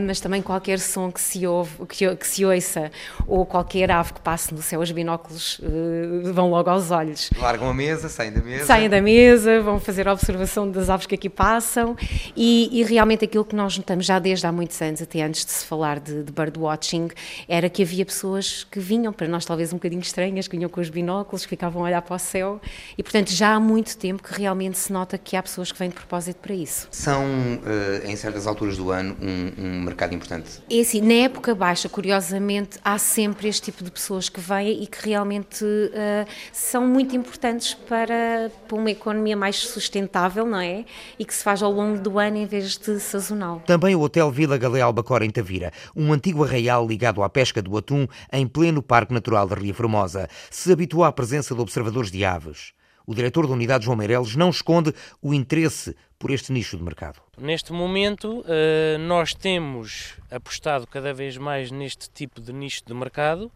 mas 0.06 0.20
também 0.20 0.40
qualquer 0.40 0.78
som 0.78 1.10
que 1.10 1.20
se, 1.20 1.44
ouve, 1.44 1.84
que, 1.86 2.14
que, 2.14 2.24
se 2.26 2.44
ouça, 2.44 2.92
ou 3.26 3.44
qualquer 3.44 3.90
ave 3.90 4.12
que 4.12 4.20
passe 4.20 4.54
no 4.54 4.62
céu, 4.62 4.80
os 4.80 4.92
binóculos 4.92 5.58
uh, 5.58 6.32
vão 6.32 6.48
logo 6.48 6.70
aos 6.70 6.92
olhos. 6.92 7.28
Largam 7.36 7.68
a 7.68 7.74
mesa, 7.74 8.08
saem 8.08 8.30
da 8.30 8.40
mesa. 8.40 8.64
Saem 8.66 8.88
da 8.88 9.02
mesa, 9.02 9.60
vão 9.60 9.80
fazer 9.80 10.06
a 10.06 10.12
observação 10.12 10.70
das 10.70 10.88
aves 10.88 11.06
que 11.06 11.16
aqui 11.16 11.28
passam, 11.28 11.96
e, 12.36 12.70
e 12.70 12.84
realmente 12.84 13.24
aquilo 13.24 13.44
que 13.44 13.56
nós 13.56 13.76
notamos 13.76 14.06
já 14.06 14.20
desde 14.20 14.46
há 14.46 14.52
muitos 14.52 14.80
anos, 14.80 15.02
até 15.02 15.22
antes 15.22 15.44
de 15.44 15.50
se 15.50 15.66
falar 15.66 15.98
de, 15.98 16.22
de 16.22 16.30
birdwatching, 16.30 17.08
era 17.48 17.68
que 17.68 17.82
havia 17.82 18.06
pessoas 18.06 18.62
que 18.62 18.78
vinham, 18.78 19.12
para 19.12 19.26
nós 19.26 19.44
talvez 19.44 19.72
um 19.72 19.76
bocadinho 19.76 20.02
estranhas, 20.02 20.46
que 20.46 20.56
vinham 20.56 20.70
com 20.70 20.80
os 20.80 20.88
binóculos, 20.88 21.42
que 21.42 21.50
ficavam 21.50 21.82
a 21.82 21.86
olhar 21.86 22.02
para 22.02 22.14
o 22.14 22.18
céu, 22.20 22.60
e 22.96 23.02
portanto 23.02 23.32
já 23.32 23.54
há 23.54 23.58
muito 23.58 23.96
tempo 23.96 24.03
que 24.12 24.38
realmente 24.38 24.76
se 24.76 24.92
nota 24.92 25.16
que 25.16 25.36
há 25.36 25.42
pessoas 25.42 25.72
que 25.72 25.78
vêm 25.78 25.88
de 25.88 25.94
propósito 25.94 26.36
para 26.38 26.54
isso. 26.54 26.88
São, 26.90 27.24
uh, 27.24 28.06
em 28.06 28.14
certas 28.16 28.46
alturas 28.46 28.76
do 28.76 28.90
ano, 28.90 29.16
um, 29.22 29.52
um, 29.62 29.82
mercado 29.82 30.14
importante? 30.14 30.62
É 30.70 30.80
assim, 30.80 31.00
na 31.00 31.24
época 31.24 31.54
baixa, 31.54 31.88
curiosamente, 31.88 32.78
há 32.84 32.98
sempre 32.98 33.48
este 33.48 33.62
tipo 33.62 33.82
de 33.82 33.90
pessoas 33.90 34.28
que 34.28 34.40
vêm 34.40 34.82
e 34.82 34.86
que 34.86 35.08
realmente 35.08 35.64
uh, 35.64 36.28
são 36.52 36.86
muito 36.86 37.16
importantes 37.16 37.72
para, 37.72 38.50
para 38.68 38.76
uma 38.76 38.90
economia 38.90 39.36
mais 39.36 39.56
sustentável, 39.56 40.44
não 40.44 40.60
é? 40.60 40.84
E 41.18 41.24
que 41.24 41.32
se 41.32 41.42
faz 41.42 41.62
ao 41.62 41.72
longo 41.72 41.98
do 41.98 42.18
ano 42.18 42.36
em 42.36 42.46
vez 42.46 42.76
de 42.76 43.00
sazonal. 43.00 43.62
Também 43.66 43.94
o 43.94 44.00
Hotel 44.00 44.30
Vila 44.30 44.58
Galeal 44.58 44.92
Bacora 44.92 45.24
em 45.24 45.30
Tavira, 45.30 45.72
um 45.96 46.12
antigo 46.12 46.44
arraial 46.44 46.86
ligado 46.86 47.22
à 47.22 47.28
pesca 47.28 47.62
do 47.62 47.76
atum 47.76 48.06
em 48.32 48.46
pleno 48.46 48.82
Parque 48.82 49.14
Natural 49.14 49.46
da 49.46 49.56
Ria 49.56 49.72
Formosa, 49.72 50.28
se 50.50 50.70
habituou 50.72 51.04
à 51.04 51.12
presença 51.12 51.54
de 51.54 51.60
observadores 51.60 52.10
de 52.10 52.24
aves. 52.24 52.74
O 53.06 53.14
diretor 53.14 53.46
da 53.46 53.52
unidade 53.52 53.84
João 53.84 53.96
Meireles 53.96 54.34
não 54.34 54.48
esconde 54.48 54.94
o 55.20 55.34
interesse 55.34 55.94
por 56.18 56.30
este 56.30 56.52
nicho 56.52 56.78
de 56.78 56.82
mercado. 56.82 57.20
Neste 57.36 57.70
momento, 57.70 58.42
eh, 58.48 58.96
nós 58.98 59.34
temos 59.34 60.14
apostado 60.30 60.86
cada 60.86 61.12
vez 61.12 61.36
mais 61.36 61.70
neste 61.70 62.08
tipo 62.08 62.40
de 62.40 62.50
nicho 62.50 62.82
de 62.86 62.94
mercado. 62.94 63.52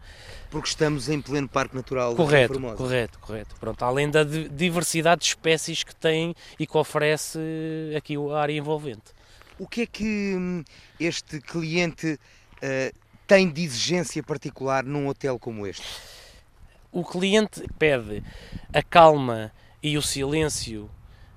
Porque 0.51 0.69
estamos 0.69 1.09
em 1.09 1.19
pleno 1.19 1.49
Parque 1.49 1.75
Natural 1.75 2.15
correto, 2.15 2.53
Formosa. 2.53 2.77
Correto, 2.77 3.19
correto. 3.21 3.57
Pronto, 3.59 3.83
além 3.83 4.11
da 4.11 4.23
diversidade 4.23 5.23
de 5.23 5.29
espécies 5.29 5.83
que 5.83 5.97
tem 5.97 6.35
e 6.59 6.67
que 6.67 6.77
oferece 6.77 7.39
aqui 7.97 8.17
a 8.17 8.37
área 8.37 8.53
envolvente. 8.53 9.15
O 9.59 9.67
que 9.67 9.83
é 9.83 9.87
que 9.87 10.35
hum, 10.37 10.63
este 11.01 11.41
cliente 11.41 12.13
uh, 12.13 12.99
tem 13.27 13.49
de 13.49 13.63
exigência 13.63 14.23
particular 14.23 14.85
num 14.85 15.09
hotel 15.09 15.39
como 15.39 15.67
este? 15.67 15.87
O 16.92 17.05
cliente 17.05 17.64
pede 17.79 18.22
a 18.72 18.83
calma 18.83 19.53
e 19.83 19.96
o 19.96 20.03
silêncio 20.03 20.90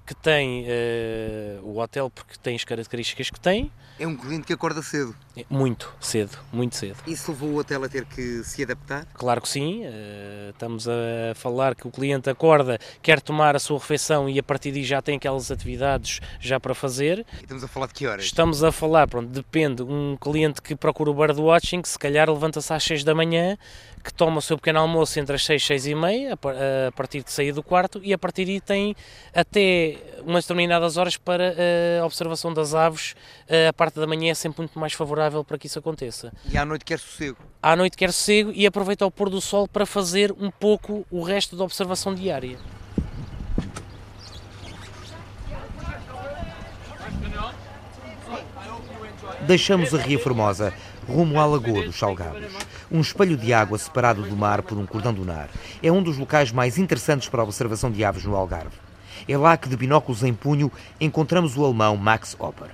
que 0.06 0.16
tem 0.16 0.66
uh, 0.66 1.66
o 1.66 1.80
hotel 1.80 2.10
porque 2.10 2.38
tem 2.38 2.56
as 2.56 2.64
características 2.64 3.30
que 3.30 3.40
tem. 3.40 3.72
É 4.00 4.08
um 4.08 4.18
cliente 4.18 4.48
que 4.48 4.54
acorda 4.54 4.82
cedo. 4.82 5.16
É, 5.36 5.46
muito 5.50 5.94
cedo, 6.00 6.38
muito 6.52 6.76
cedo. 6.76 6.98
Isso 7.08 7.32
levou 7.32 7.52
o 7.52 7.58
hotel 7.58 7.84
a 7.86 7.90
ter 7.90 8.06
que 8.06 8.44
se 8.44 8.64
adaptar? 8.64 9.06
Claro 9.14 9.42
que 9.42 9.48
sim. 9.48 9.86
Uh, 9.86 10.50
estamos 10.50 10.88
a 10.90 11.34
falar 11.36 11.74
que 11.74 11.88
o 11.88 11.92
cliente 11.92 12.30
acorda, 12.30 12.78
quer 13.02 13.22
tomar 13.22 13.56
a 13.56 13.60
sua 13.60 13.80
refeição 13.80 14.30
e 14.30 14.38
a 14.38 14.44
partir 14.44 14.74
daí 14.74 14.84
já 14.84 15.02
tem 15.02 15.16
aquelas 15.16 15.50
atividades 15.50 16.20
já 16.40 16.60
para 16.60 16.76
fazer. 16.76 17.26
E 17.40 17.44
estamos 17.44 17.64
a 17.64 17.68
falar 17.68 17.88
de 17.88 17.94
que 17.94 18.08
horas? 18.08 18.26
Estamos 18.26 18.64
a 18.64 18.72
falar, 18.72 19.08
pronto, 19.08 19.30
depende. 19.30 19.82
Um 19.84 20.18
cliente 20.20 20.62
que 20.62 20.76
procura 20.76 21.10
o 21.10 21.14
birdwatching, 21.14 21.82
se 21.86 21.98
calhar 21.98 22.30
levanta-se 22.30 22.74
às 22.74 22.84
6 22.84 23.06
da 23.06 23.16
manhã, 23.16 23.58
que 24.04 24.14
toma 24.14 24.40
o 24.40 24.42
seu 24.42 24.58
pequeno 24.58 24.80
almoço 24.80 25.18
entre 25.18 25.36
as 25.36 25.46
6 25.46 25.62
e 25.62 25.66
6 25.66 25.86
e 25.88 25.96
meia, 25.96 26.34
a 26.34 26.92
partir 26.92 27.24
de 27.24 27.32
sair 27.32 27.54
do 27.54 27.64
quarto, 27.64 28.02
e 28.04 28.12
a 28.12 28.18
partir 28.18 28.46
daí 28.46 28.60
tem 28.60 28.96
até 29.34 29.98
umas 30.26 30.44
determinadas 30.44 30.98
horas 30.98 31.16
para 31.16 31.56
a 32.02 32.06
observação 32.06 32.54
das 32.54 32.74
aves. 32.74 33.16
A 33.70 33.72
parte 33.72 34.00
da 34.00 34.08
manhã 34.08 34.32
é 34.32 34.34
sempre 34.34 34.62
muito 34.62 34.78
mais 34.78 34.94
favorável 34.94 35.21
para 35.46 35.58
que 35.58 35.68
isso 35.68 35.78
aconteça. 35.78 36.32
E 36.50 36.58
à 36.58 36.66
noite 36.66 36.86
quer 36.86 36.98
sossego? 36.98 37.38
À 37.62 37.76
noite 37.76 37.98
quer 37.98 38.12
sossego 38.12 38.52
e 38.56 38.66
aproveita 38.66 39.06
o 39.06 39.12
pôr 39.12 39.30
do 39.30 39.42
sol 39.42 39.68
para 39.68 39.86
fazer 39.86 40.32
um 40.40 40.50
pouco 40.50 41.06
o 41.12 41.22
resto 41.22 41.56
da 41.56 41.64
observação 41.64 42.16
diária. 42.16 42.58
Deixamos 49.46 49.94
a 49.94 49.98
Ria 49.98 50.20
Formosa 50.20 50.74
rumo 51.08 51.40
à 51.40 51.46
Lagoa 51.46 51.84
dos 51.84 51.98
Salgados. 51.98 52.54
Um 52.92 53.02
espelho 53.02 53.38
de 53.38 53.54
água 53.54 53.78
separado 53.78 54.22
do 54.22 54.36
mar 54.36 54.62
por 54.62 54.78
um 54.78 54.86
cordão 54.86 55.14
dunar. 55.14 55.50
É 55.82 55.92
um 55.92 56.02
dos 56.02 56.18
locais 56.18 56.52
mais 56.52 56.78
interessantes 56.78 57.28
para 57.28 57.42
a 57.42 57.44
observação 57.44 57.92
de 57.92 58.04
aves 58.04 58.24
no 58.24 58.36
Algarve. 58.36 58.78
É 59.28 59.38
lá 59.38 59.56
que, 59.58 59.70
de 59.70 59.78
binóculos 59.78 60.24
em 60.24 60.34
punho, 60.34 60.72
encontramos 61.00 61.58
o 61.58 61.66
alemão 61.66 61.96
Max 61.98 62.36
Opper. 62.40 62.70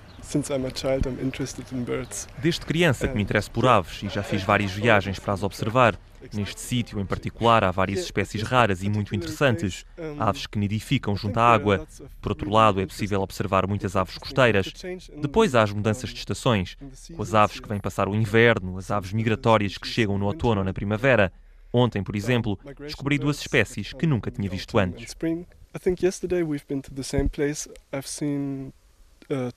Desde 2.39 2.65
criança 2.65 3.07
que 3.07 3.15
me 3.15 3.23
interesso 3.23 3.49
por 3.51 3.65
aves 3.65 4.03
e 4.03 4.09
já 4.09 4.21
fiz 4.21 4.43
várias 4.43 4.71
viagens 4.71 5.19
para 5.19 5.33
as 5.33 5.43
observar. 5.43 5.97
Neste 6.33 6.59
sítio, 6.59 6.99
em 6.99 7.05
particular, 7.05 7.63
há 7.63 7.71
várias 7.71 7.99
espécies 8.01 8.41
raras 8.41 8.83
e 8.83 8.89
muito 8.89 9.15
interessantes. 9.15 9.85
Aves 10.19 10.45
que 10.45 10.59
nidificam 10.59 11.15
junto 11.15 11.39
à 11.39 11.43
água. 11.43 11.87
Por 12.21 12.31
outro 12.31 12.49
lado, 12.49 12.81
é 12.81 12.85
possível 12.85 13.21
observar 13.21 13.67
muitas 13.67 13.95
aves 13.95 14.17
costeiras. 14.17 14.73
Depois 15.21 15.55
há 15.55 15.63
as 15.63 15.71
mudanças 15.71 16.09
de 16.09 16.17
estações, 16.17 16.75
com 17.15 17.21
as 17.21 17.33
aves 17.33 17.59
que 17.59 17.69
vêm 17.69 17.79
passar 17.79 18.09
o 18.09 18.15
inverno, 18.15 18.77
as 18.77 18.91
aves 18.91 19.13
migratórias 19.13 19.77
que 19.77 19.87
chegam 19.87 20.17
no 20.17 20.25
outono 20.25 20.61
ou 20.61 20.65
na 20.65 20.73
primavera. 20.73 21.31
Ontem, 21.71 22.03
por 22.03 22.15
exemplo, 22.15 22.59
descobri 22.79 23.17
duas 23.17 23.39
espécies 23.39 23.93
que 23.93 24.07
nunca 24.07 24.31
tinha 24.31 24.49
visto 24.49 24.77
antes. 24.77 25.15
I 25.75 25.79
think 25.79 26.03
yesterday 26.03 26.41
we've 26.41 26.65
been 26.67 26.81
to 26.81 26.91
the 26.91 27.03
same 27.03 27.29
place. 27.29 27.69
I've 27.93 28.07
seen 28.07 28.73
Uh, 29.29 29.51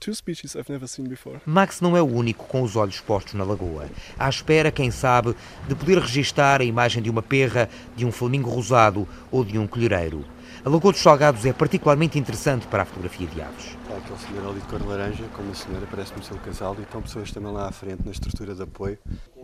Max 1.46 1.80
não 1.80 1.96
é 1.96 2.02
o 2.02 2.06
único 2.06 2.44
com 2.46 2.62
os 2.62 2.74
olhos 2.74 3.00
postos 3.00 3.34
na 3.34 3.44
lagoa. 3.44 3.88
À 4.18 4.28
espera, 4.28 4.72
quem 4.72 4.90
sabe, 4.90 5.36
de 5.68 5.76
poder 5.76 5.98
registar 5.98 6.60
a 6.60 6.64
imagem 6.64 7.00
de 7.00 7.08
uma 7.08 7.22
perra, 7.22 7.68
de 7.94 8.04
um 8.04 8.10
flamingo 8.10 8.50
rosado 8.50 9.06
ou 9.30 9.44
de 9.44 9.56
um 9.58 9.68
colhereiro. 9.68 10.24
A 10.64 10.68
Lagoa 10.68 10.92
dos 10.92 11.00
Salgados 11.00 11.46
é 11.46 11.52
particularmente 11.52 12.18
interessante 12.18 12.66
para 12.66 12.82
a 12.82 12.84
fotografia 12.84 13.26
de 13.26 13.40
aves. 13.40 13.78
Há 13.88 13.96
aquele 13.96 14.18
senhor 14.18 14.50
ali 14.50 14.60
de 14.60 14.66
cor 14.66 14.86
laranja, 14.86 15.24
com 15.34 15.42
uma 15.42 15.54
senhora, 15.54 15.86
parece-me 15.90 16.22
ser 16.22 16.34
o 16.34 16.38
casal, 16.38 16.76
e 16.78 16.82
estão 16.82 17.00
pessoas 17.00 17.30
também 17.30 17.52
lá 17.52 17.68
à 17.68 17.72
frente 17.72 18.02
na 18.04 18.10
estrutura 18.10 18.54
de 18.54 18.62
apoio. 18.62 18.98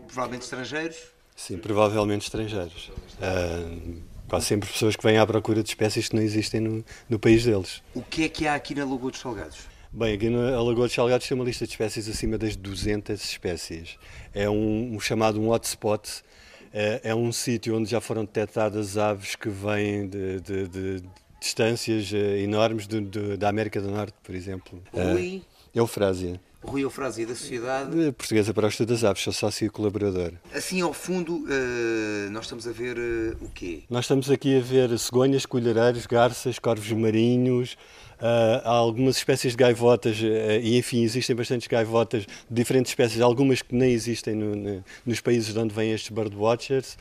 provavelmente 0.06 0.42
estrangeiros? 0.42 0.96
Sim, 1.34 1.56
provavelmente 1.56 2.24
estrangeiros. 2.24 2.90
Uh, 3.18 4.02
quase 4.28 4.46
sempre 4.46 4.68
pessoas 4.68 4.96
que 4.96 5.02
vêm 5.02 5.16
à 5.16 5.26
procura 5.26 5.62
de 5.62 5.68
espécies 5.68 6.08
que 6.08 6.16
não 6.16 6.22
existem 6.22 6.60
no, 6.60 6.84
no 7.08 7.18
país 7.18 7.44
deles. 7.44 7.82
O 7.94 8.02
que 8.02 8.24
é 8.24 8.28
que 8.28 8.46
há 8.46 8.54
aqui 8.54 8.74
na 8.74 8.84
Lagoa 8.84 9.10
dos 9.10 9.20
Salgados? 9.20 9.75
Bem, 9.96 10.12
aqui 10.12 10.28
na 10.28 10.61
Lagoa 10.61 10.87
dos 10.87 10.92
Salgados 10.92 11.26
tem 11.26 11.35
uma 11.35 11.42
lista 11.42 11.64
de 11.64 11.72
espécies 11.72 12.06
acima 12.06 12.37
das 12.37 12.54
200 12.54 13.18
espécies. 13.24 13.96
É 14.35 14.46
um, 14.46 14.94
um 14.94 15.00
chamado 15.00 15.40
um 15.40 15.48
hotspot, 15.48 16.22
é, 16.70 17.00
é 17.02 17.14
um 17.14 17.32
sítio 17.32 17.74
onde 17.74 17.88
já 17.88 17.98
foram 17.98 18.26
detectadas 18.26 18.98
aves 18.98 19.37
que 19.37 19.48
vêm 19.48 20.06
de, 20.06 20.40
de, 20.42 20.68
de 20.68 21.02
distâncias 21.40 22.12
uh, 22.12 22.14
enormes 22.14 22.87
de, 22.87 23.38
da 23.38 23.48
América 23.48 23.80
do 23.80 23.90
Norte, 23.90 24.12
por 24.22 24.35
exemplo. 24.35 24.82
Rui? 24.92 25.42
Uh, 25.74 25.78
Eufrásia. 25.78 26.38
Rui 26.62 26.82
Eufrásia, 26.82 27.26
da 27.26 27.35
Sociedade... 27.35 28.12
Portuguesa 28.12 28.52
para 28.52 28.66
o 28.66 28.68
Estudo 28.68 28.92
das 28.92 29.02
Aves, 29.02 29.22
sou 29.22 29.32
sócio 29.32 29.66
e 29.66 29.70
colaborador. 29.70 30.32
Assim, 30.52 30.82
ao 30.82 30.92
fundo, 30.92 31.37
uh, 31.37 32.30
nós 32.30 32.44
estamos 32.44 32.66
a 32.66 32.72
ver 32.72 32.98
uh, 32.98 33.44
o 33.44 33.48
quê? 33.48 33.85
Nós 33.88 34.04
estamos 34.04 34.30
aqui 34.30 34.59
a 34.59 34.61
ver 34.61 34.98
cegonhas, 34.98 35.46
colhereiros, 35.46 36.04
garças, 36.04 36.59
corvos 36.59 36.92
marinhos, 36.92 37.78
uh, 38.20 38.62
há 38.64 38.70
algumas 38.70 39.16
espécies 39.16 39.52
de 39.52 39.59
gaivotas, 39.59 40.18
e 40.62 40.76
enfim, 40.76 41.02
existem 41.02 41.35
bastantes 41.35 41.66
gaivotas 41.66 42.22
de 42.22 42.55
diferentes 42.55 42.90
espécies, 42.90 43.20
algumas 43.20 43.62
que 43.62 43.74
nem 43.74 43.92
existem 43.92 44.35
no, 44.35 44.55
no, 44.55 44.85
nos 45.05 45.20
países 45.20 45.52
de 45.52 45.59
onde 45.59 45.74
vêm 45.74 45.92
estes 45.92 46.11
birdwatchers. 46.11 46.96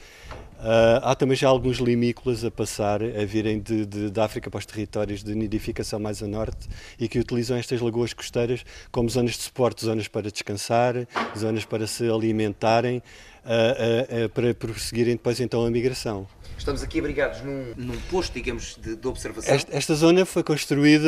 Uh, 0.65 0.97
há 1.03 1.13
também 1.13 1.37
já 1.37 1.47
alguns 1.47 1.77
limícolas 1.77 2.43
a 2.43 2.49
passar, 2.49 2.99
a 3.03 3.23
virem 3.23 3.59
de, 3.59 3.85
de, 3.85 4.09
de, 4.09 4.19
África 4.19 4.49
para 4.49 4.57
os 4.57 4.65
territórios 4.65 5.23
de 5.23 5.35
nidificação 5.35 5.99
mais 5.99 6.23
a 6.23 6.27
norte 6.27 6.67
e 6.99 7.07
que 7.07 7.19
utilizam 7.19 7.55
estas 7.55 7.79
lagoas 7.79 8.13
costeiras 8.13 8.65
como 8.91 9.07
zonas 9.07 9.33
de 9.33 9.43
suporte, 9.43 9.85
zonas 9.85 10.07
para 10.07 10.31
descansar, 10.31 10.95
zonas 11.37 11.65
para 11.65 11.85
se 11.85 12.09
alimentarem, 12.09 12.97
uh, 12.97 14.25
uh, 14.25 14.29
para 14.29 14.55
prosseguirem 14.55 15.13
depois 15.13 15.39
então 15.39 15.63
a 15.63 15.69
migração. 15.69 16.27
Estamos 16.57 16.81
aqui 16.81 16.97
abrigados 16.97 17.43
num, 17.43 17.73
num 17.77 17.97
posto, 18.09 18.33
digamos, 18.33 18.75
de, 18.81 18.95
de 18.95 19.07
observação. 19.07 19.53
Esta, 19.53 19.77
esta, 19.77 19.93
zona 19.93 20.25
foi 20.25 20.41
construída 20.41 21.07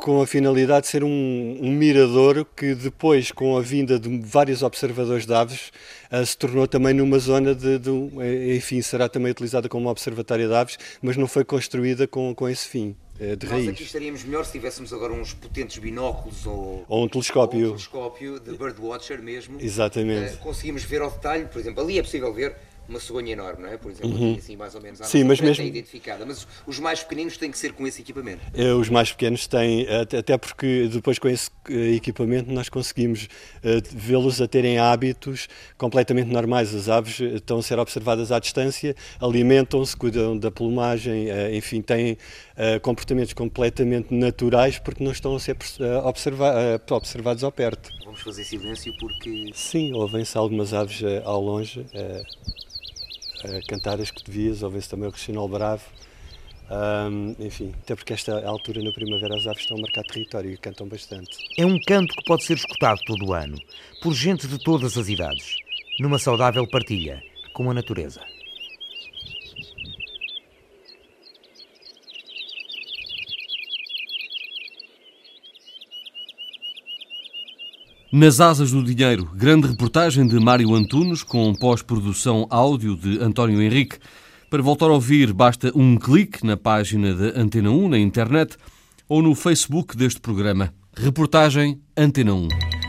com 0.00 0.20
a 0.20 0.26
finalidade 0.26 0.82
de 0.82 0.88
ser 0.88 1.04
um, 1.04 1.08
um, 1.60 1.70
mirador 1.70 2.44
que 2.56 2.74
depois, 2.74 3.30
com 3.30 3.56
a 3.56 3.60
vinda 3.60 3.98
de 3.98 4.18
vários 4.20 4.62
observadores 4.62 5.26
de 5.26 5.34
aves, 5.34 5.70
uh, 6.10 6.24
se 6.24 6.36
tornou 6.36 6.66
também 6.66 6.94
numa 6.94 7.18
zona 7.18 7.54
de, 7.54 7.78
de, 7.78 7.90
eh, 8.20 8.56
enfim, 8.56 8.80
será 8.80 9.08
também 9.08 9.30
utilizada 9.30 9.68
como 9.68 9.88
observatório 9.88 10.48
de 10.48 10.54
aves, 10.54 10.78
mas 11.02 11.16
não 11.16 11.26
foi 11.26 11.44
construída 11.44 12.08
com, 12.08 12.34
com 12.34 12.48
esse 12.48 12.66
fim. 12.66 12.96
Uh, 13.20 13.36
de 13.36 13.46
Nós 13.46 13.56
raiz. 13.56 13.68
aqui 13.68 13.82
estaríamos 13.82 14.24
melhor 14.24 14.46
se 14.46 14.52
tivéssemos 14.52 14.92
agora 14.94 15.12
uns 15.12 15.34
potentes 15.34 15.76
binóculos 15.78 16.46
ou, 16.46 16.84
ou 16.88 17.04
um 17.04 17.08
telescópio. 17.08 17.60
Ou 17.60 17.66
um 17.66 17.70
telescópio 17.70 18.40
de 18.40 18.56
birdwatcher 18.56 19.22
mesmo. 19.22 19.60
Exatamente. 19.60 20.34
Uh, 20.34 20.38
conseguimos 20.38 20.82
ver 20.82 21.02
ao 21.02 21.10
detalhe, 21.10 21.44
por 21.44 21.58
exemplo, 21.58 21.82
ali 21.82 21.98
é 21.98 22.02
possível 22.02 22.32
ver 22.32 22.56
uma 22.90 23.00
cegonha 23.00 23.32
enorme, 23.32 23.62
não 23.62 23.68
é? 23.68 23.76
Por 23.76 23.90
exemplo, 23.90 24.10
uhum. 24.10 24.34
assim, 24.36 24.56
mais 24.56 24.74
ou 24.74 24.82
menos, 24.82 24.98
Sim, 25.06 25.24
mas 25.24 25.40
mesmo... 25.40 25.62
é 25.62 25.66
identificada. 25.66 26.26
Mas 26.26 26.46
os 26.66 26.78
mais 26.78 27.02
pequeninos 27.02 27.36
têm 27.36 27.50
que 27.50 27.58
ser 27.58 27.72
com 27.72 27.86
esse 27.86 28.02
equipamento? 28.02 28.42
É, 28.52 28.74
os 28.74 28.88
mais 28.88 29.12
pequenos 29.12 29.46
têm, 29.46 29.86
até 29.88 30.36
porque 30.36 30.88
depois 30.92 31.18
com 31.18 31.28
esse 31.28 31.50
eh, 31.68 31.94
equipamento 31.94 32.50
nós 32.50 32.68
conseguimos 32.68 33.24
uh, 33.24 33.80
vê-los 33.92 34.40
a 34.40 34.48
terem 34.48 34.78
hábitos 34.78 35.48
completamente 35.78 36.28
normais. 36.28 36.74
As 36.74 36.88
aves 36.88 37.20
eh, 37.20 37.36
estão 37.36 37.58
a 37.58 37.62
ser 37.62 37.78
observadas 37.78 38.32
à 38.32 38.40
distância, 38.40 38.94
alimentam-se, 39.20 39.96
cuidam 39.96 40.36
da 40.36 40.50
plumagem, 40.50 41.28
enfim, 41.56 41.80
têm 41.80 42.16
comportamentos 42.82 43.32
completamente 43.32 44.12
naturais 44.12 44.78
porque 44.78 45.02
não 45.02 45.12
estão 45.12 45.36
a 45.36 45.40
ser 45.40 45.56
observa 46.04 46.80
observados 46.90 47.44
ao 47.44 47.52
perto. 47.52 47.90
Vamos 48.04 48.20
fazer 48.20 48.44
silêncio 48.44 48.92
porque... 48.98 49.50
Sim, 49.54 49.92
ouvem-se 49.92 50.36
algumas 50.36 50.74
aves 50.74 51.00
ao 51.24 51.40
longe 51.40 51.86
cantar 53.68 54.00
as 54.00 54.10
que 54.10 54.22
devias, 54.24 54.62
ouvem-se 54.62 54.88
também 54.88 55.08
o 55.08 55.10
Rocinol 55.10 55.48
Bravo. 55.48 55.84
Um, 56.70 57.34
enfim, 57.40 57.74
até 57.82 57.96
porque 57.96 58.12
esta 58.12 58.46
altura 58.46 58.80
na 58.80 58.92
primavera 58.92 59.36
as 59.36 59.44
aves 59.46 59.62
estão 59.62 59.76
a 59.76 59.80
marcar 59.80 60.04
território 60.04 60.52
e 60.52 60.56
cantam 60.56 60.86
bastante. 60.86 61.36
É 61.58 61.66
um 61.66 61.80
canto 61.80 62.14
que 62.14 62.24
pode 62.24 62.44
ser 62.44 62.54
escutado 62.54 63.00
todo 63.06 63.26
o 63.26 63.34
ano, 63.34 63.58
por 64.00 64.14
gente 64.14 64.46
de 64.46 64.56
todas 64.56 64.96
as 64.96 65.08
idades, 65.08 65.56
numa 65.98 66.18
saudável 66.18 66.64
partilha 66.68 67.20
com 67.52 67.68
a 67.70 67.74
natureza. 67.74 68.20
Nas 78.12 78.40
Asas 78.40 78.72
do 78.72 78.82
Dinheiro, 78.82 79.30
grande 79.36 79.68
reportagem 79.68 80.26
de 80.26 80.36
Mário 80.40 80.74
Antunes 80.74 81.22
com 81.22 81.54
pós-produção 81.54 82.44
áudio 82.50 82.96
de 82.96 83.20
António 83.20 83.62
Henrique. 83.62 83.98
Para 84.50 84.60
voltar 84.60 84.86
a 84.86 84.94
ouvir, 84.94 85.32
basta 85.32 85.70
um 85.76 85.96
clique 85.96 86.44
na 86.44 86.56
página 86.56 87.14
da 87.14 87.40
Antena 87.40 87.70
1 87.70 87.88
na 87.88 87.98
internet 88.00 88.56
ou 89.08 89.22
no 89.22 89.32
Facebook 89.36 89.96
deste 89.96 90.20
programa. 90.20 90.74
Reportagem 90.96 91.80
Antena 91.96 92.34
1. 92.34 92.79